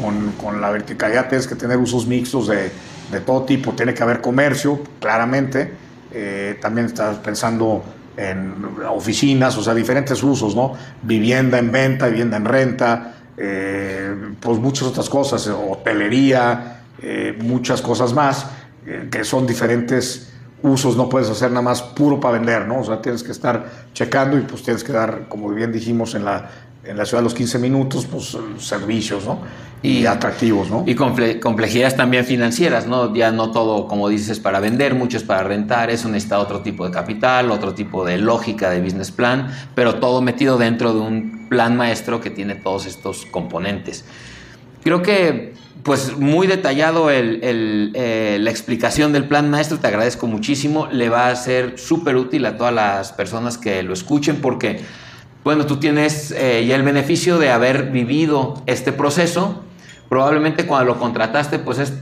con, 0.00 0.32
con 0.32 0.60
la 0.60 0.70
verticalidad 0.70 1.28
tienes 1.28 1.46
que 1.46 1.54
tener 1.54 1.78
usos 1.78 2.06
mixtos 2.06 2.48
de, 2.48 2.70
de 3.10 3.20
todo 3.20 3.44
tipo, 3.44 3.72
tiene 3.72 3.94
que 3.94 4.02
haber 4.02 4.20
comercio, 4.20 4.80
claramente, 5.00 5.72
eh, 6.12 6.58
también 6.60 6.86
estás 6.86 7.18
pensando 7.18 7.84
en 8.16 8.54
oficinas, 8.88 9.56
o 9.58 9.62
sea, 9.62 9.74
diferentes 9.74 10.22
usos, 10.22 10.56
¿no? 10.56 10.72
Vivienda 11.02 11.58
en 11.58 11.70
venta, 11.70 12.06
vivienda 12.06 12.36
en 12.36 12.44
renta, 12.44 13.14
eh, 13.36 14.14
pues 14.40 14.58
muchas 14.58 14.88
otras 14.88 15.08
cosas, 15.08 15.46
hotelería, 15.48 16.80
eh, 17.02 17.36
muchas 17.38 17.82
cosas 17.82 18.12
más, 18.12 18.46
que 19.10 19.24
son 19.24 19.48
diferentes 19.48 20.32
usos, 20.62 20.96
no 20.96 21.08
puedes 21.08 21.28
hacer 21.28 21.50
nada 21.50 21.62
más 21.62 21.82
puro 21.82 22.20
para 22.20 22.38
vender, 22.38 22.66
¿no? 22.68 22.80
O 22.80 22.84
sea, 22.84 23.02
tienes 23.02 23.24
que 23.24 23.32
estar 23.32 23.66
checando 23.92 24.38
y 24.38 24.42
pues 24.42 24.62
tienes 24.62 24.84
que 24.84 24.92
dar, 24.92 25.26
como 25.28 25.48
bien 25.50 25.72
dijimos 25.72 26.14
en 26.14 26.24
la, 26.24 26.48
en 26.86 26.96
la 26.96 27.04
ciudad 27.04 27.20
de 27.20 27.24
los 27.24 27.34
15 27.34 27.58
minutos, 27.58 28.06
pues 28.06 28.36
servicios, 28.58 29.24
¿no? 29.24 29.40
y 29.82 30.06
atractivos, 30.06 30.70
¿no? 30.70 30.84
Y 30.86 30.94
complejidades 30.94 31.96
también 31.96 32.24
financieras, 32.24 32.86
¿no? 32.86 33.14
Ya 33.14 33.30
no 33.30 33.50
todo, 33.50 33.86
como 33.86 34.08
dices, 34.08 34.40
para 34.40 34.58
vender, 34.58 34.94
mucho 34.94 35.16
es 35.16 35.22
para 35.22 35.42
rentar, 35.44 35.90
eso 35.90 36.08
necesita 36.08 36.38
otro 36.38 36.60
tipo 36.60 36.84
de 36.84 36.90
capital, 36.90 37.50
otro 37.50 37.74
tipo 37.74 38.04
de 38.04 38.18
lógica 38.18 38.70
de 38.70 38.80
business 38.80 39.10
plan, 39.10 39.48
pero 39.74 39.96
todo 39.96 40.22
metido 40.22 40.58
dentro 40.58 40.92
de 40.92 41.00
un 41.00 41.46
plan 41.48 41.76
maestro 41.76 42.20
que 42.20 42.30
tiene 42.30 42.54
todos 42.56 42.86
estos 42.86 43.26
componentes. 43.26 44.04
Creo 44.82 45.02
que, 45.02 45.54
pues, 45.82 46.16
muy 46.16 46.46
detallado 46.46 47.08
eh, 47.10 48.38
la 48.40 48.50
explicación 48.50 49.12
del 49.12 49.24
plan 49.24 49.50
maestro, 49.50 49.78
te 49.78 49.86
agradezco 49.86 50.26
muchísimo, 50.26 50.88
le 50.90 51.08
va 51.10 51.28
a 51.28 51.36
ser 51.36 51.78
súper 51.78 52.16
útil 52.16 52.46
a 52.46 52.56
todas 52.56 52.74
las 52.74 53.12
personas 53.12 53.58
que 53.58 53.82
lo 53.82 53.92
escuchen 53.92 54.40
porque... 54.40 55.05
Bueno, 55.46 55.64
tú 55.64 55.76
tienes 55.76 56.32
eh, 56.32 56.66
ya 56.66 56.74
el 56.74 56.82
beneficio 56.82 57.38
de 57.38 57.52
haber 57.52 57.92
vivido 57.92 58.60
este 58.66 58.92
proceso, 58.92 59.62
probablemente 60.08 60.66
cuando 60.66 60.92
lo 60.92 60.98
contrataste, 60.98 61.60
pues 61.60 61.78
es, 61.78 61.92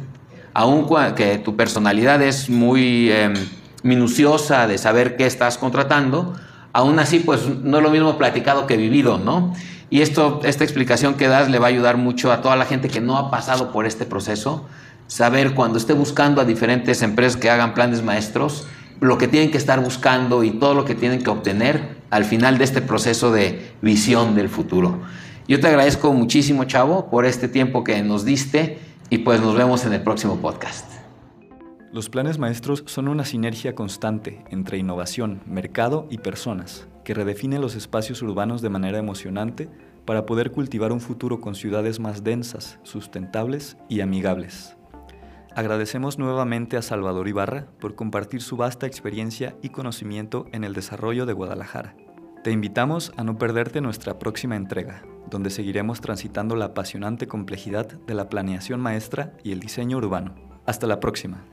aún 0.54 0.88
que 1.14 1.36
tu 1.36 1.54
personalidad 1.54 2.22
es 2.22 2.48
muy 2.48 3.12
em, 3.12 3.34
minuciosa 3.82 4.66
de 4.66 4.78
saber 4.78 5.16
qué 5.16 5.26
estás 5.26 5.58
contratando, 5.58 6.32
aún 6.72 6.98
así, 6.98 7.18
pues 7.18 7.46
no 7.46 7.76
es 7.76 7.82
lo 7.82 7.90
mismo 7.90 8.16
platicado 8.16 8.66
que 8.66 8.78
vivido, 8.78 9.18
¿no? 9.18 9.52
Y 9.90 10.00
esto, 10.00 10.40
esta 10.44 10.64
explicación 10.64 11.12
que 11.12 11.28
das 11.28 11.50
le 11.50 11.58
va 11.58 11.66
a 11.66 11.68
ayudar 11.68 11.98
mucho 11.98 12.32
a 12.32 12.40
toda 12.40 12.56
la 12.56 12.64
gente 12.64 12.88
que 12.88 13.02
no 13.02 13.18
ha 13.18 13.30
pasado 13.30 13.72
por 13.72 13.84
este 13.84 14.06
proceso, 14.06 14.64
saber 15.06 15.52
cuando 15.52 15.76
esté 15.76 15.92
buscando 15.92 16.40
a 16.40 16.46
diferentes 16.46 17.02
empresas 17.02 17.38
que 17.38 17.50
hagan 17.50 17.74
planes 17.74 18.02
maestros, 18.02 18.66
lo 19.00 19.18
que 19.18 19.28
tienen 19.28 19.50
que 19.50 19.58
estar 19.58 19.82
buscando 19.82 20.44
y 20.44 20.52
todo 20.52 20.74
lo 20.74 20.84
que 20.84 20.94
tienen 20.94 21.22
que 21.22 21.30
obtener 21.30 21.96
al 22.10 22.24
final 22.24 22.58
de 22.58 22.64
este 22.64 22.80
proceso 22.80 23.32
de 23.32 23.72
visión 23.82 24.34
del 24.34 24.48
futuro. 24.48 25.00
Yo 25.46 25.60
te 25.60 25.66
agradezco 25.66 26.12
muchísimo, 26.12 26.64
Chavo, 26.64 27.10
por 27.10 27.26
este 27.26 27.48
tiempo 27.48 27.84
que 27.84 28.02
nos 28.02 28.24
diste 28.24 28.78
y 29.10 29.18
pues 29.18 29.40
nos 29.40 29.54
vemos 29.56 29.84
en 29.84 29.92
el 29.92 30.02
próximo 30.02 30.36
podcast. 30.38 30.90
Los 31.92 32.08
planes 32.08 32.38
maestros 32.38 32.82
son 32.86 33.08
una 33.08 33.24
sinergia 33.24 33.74
constante 33.74 34.42
entre 34.50 34.78
innovación, 34.78 35.42
mercado 35.46 36.08
y 36.10 36.18
personas, 36.18 36.88
que 37.04 37.14
redefine 37.14 37.58
los 37.58 37.76
espacios 37.76 38.20
urbanos 38.22 38.62
de 38.62 38.70
manera 38.70 38.98
emocionante 38.98 39.68
para 40.04 40.26
poder 40.26 40.50
cultivar 40.50 40.92
un 40.92 41.00
futuro 41.00 41.40
con 41.40 41.54
ciudades 41.54 42.00
más 42.00 42.24
densas, 42.24 42.78
sustentables 42.82 43.76
y 43.88 44.00
amigables. 44.00 44.76
Agradecemos 45.56 46.18
nuevamente 46.18 46.76
a 46.76 46.82
Salvador 46.82 47.28
Ibarra 47.28 47.66
por 47.80 47.94
compartir 47.94 48.42
su 48.42 48.56
vasta 48.56 48.86
experiencia 48.86 49.54
y 49.62 49.68
conocimiento 49.68 50.46
en 50.50 50.64
el 50.64 50.74
desarrollo 50.74 51.26
de 51.26 51.32
Guadalajara. 51.32 51.94
Te 52.42 52.50
invitamos 52.50 53.12
a 53.16 53.22
no 53.22 53.38
perderte 53.38 53.80
nuestra 53.80 54.18
próxima 54.18 54.56
entrega, 54.56 55.02
donde 55.30 55.50
seguiremos 55.50 56.00
transitando 56.00 56.56
la 56.56 56.66
apasionante 56.66 57.28
complejidad 57.28 57.86
de 57.86 58.14
la 58.14 58.28
planeación 58.28 58.80
maestra 58.80 59.32
y 59.44 59.52
el 59.52 59.60
diseño 59.60 59.98
urbano. 59.98 60.34
Hasta 60.66 60.88
la 60.88 60.98
próxima. 60.98 61.44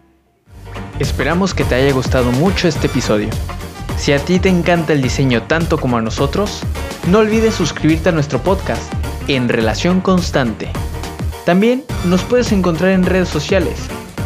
Esperamos 0.99 1.53
que 1.53 1.63
te 1.63 1.75
haya 1.75 1.93
gustado 1.93 2.31
mucho 2.31 2.67
este 2.67 2.87
episodio. 2.87 3.29
Si 3.97 4.13
a 4.13 4.19
ti 4.19 4.39
te 4.39 4.49
encanta 4.49 4.93
el 4.93 5.01
diseño 5.03 5.43
tanto 5.43 5.77
como 5.77 5.97
a 5.97 6.01
nosotros, 6.01 6.63
no 7.07 7.19
olvides 7.19 7.53
suscribirte 7.53 8.09
a 8.09 8.13
nuestro 8.13 8.39
podcast 8.39 8.91
en 9.27 9.47
Relación 9.47 10.01
Constante. 10.01 10.71
También 11.45 11.83
nos 12.05 12.23
puedes 12.23 12.51
encontrar 12.51 12.91
en 12.91 13.05
redes 13.05 13.29
sociales 13.29 13.79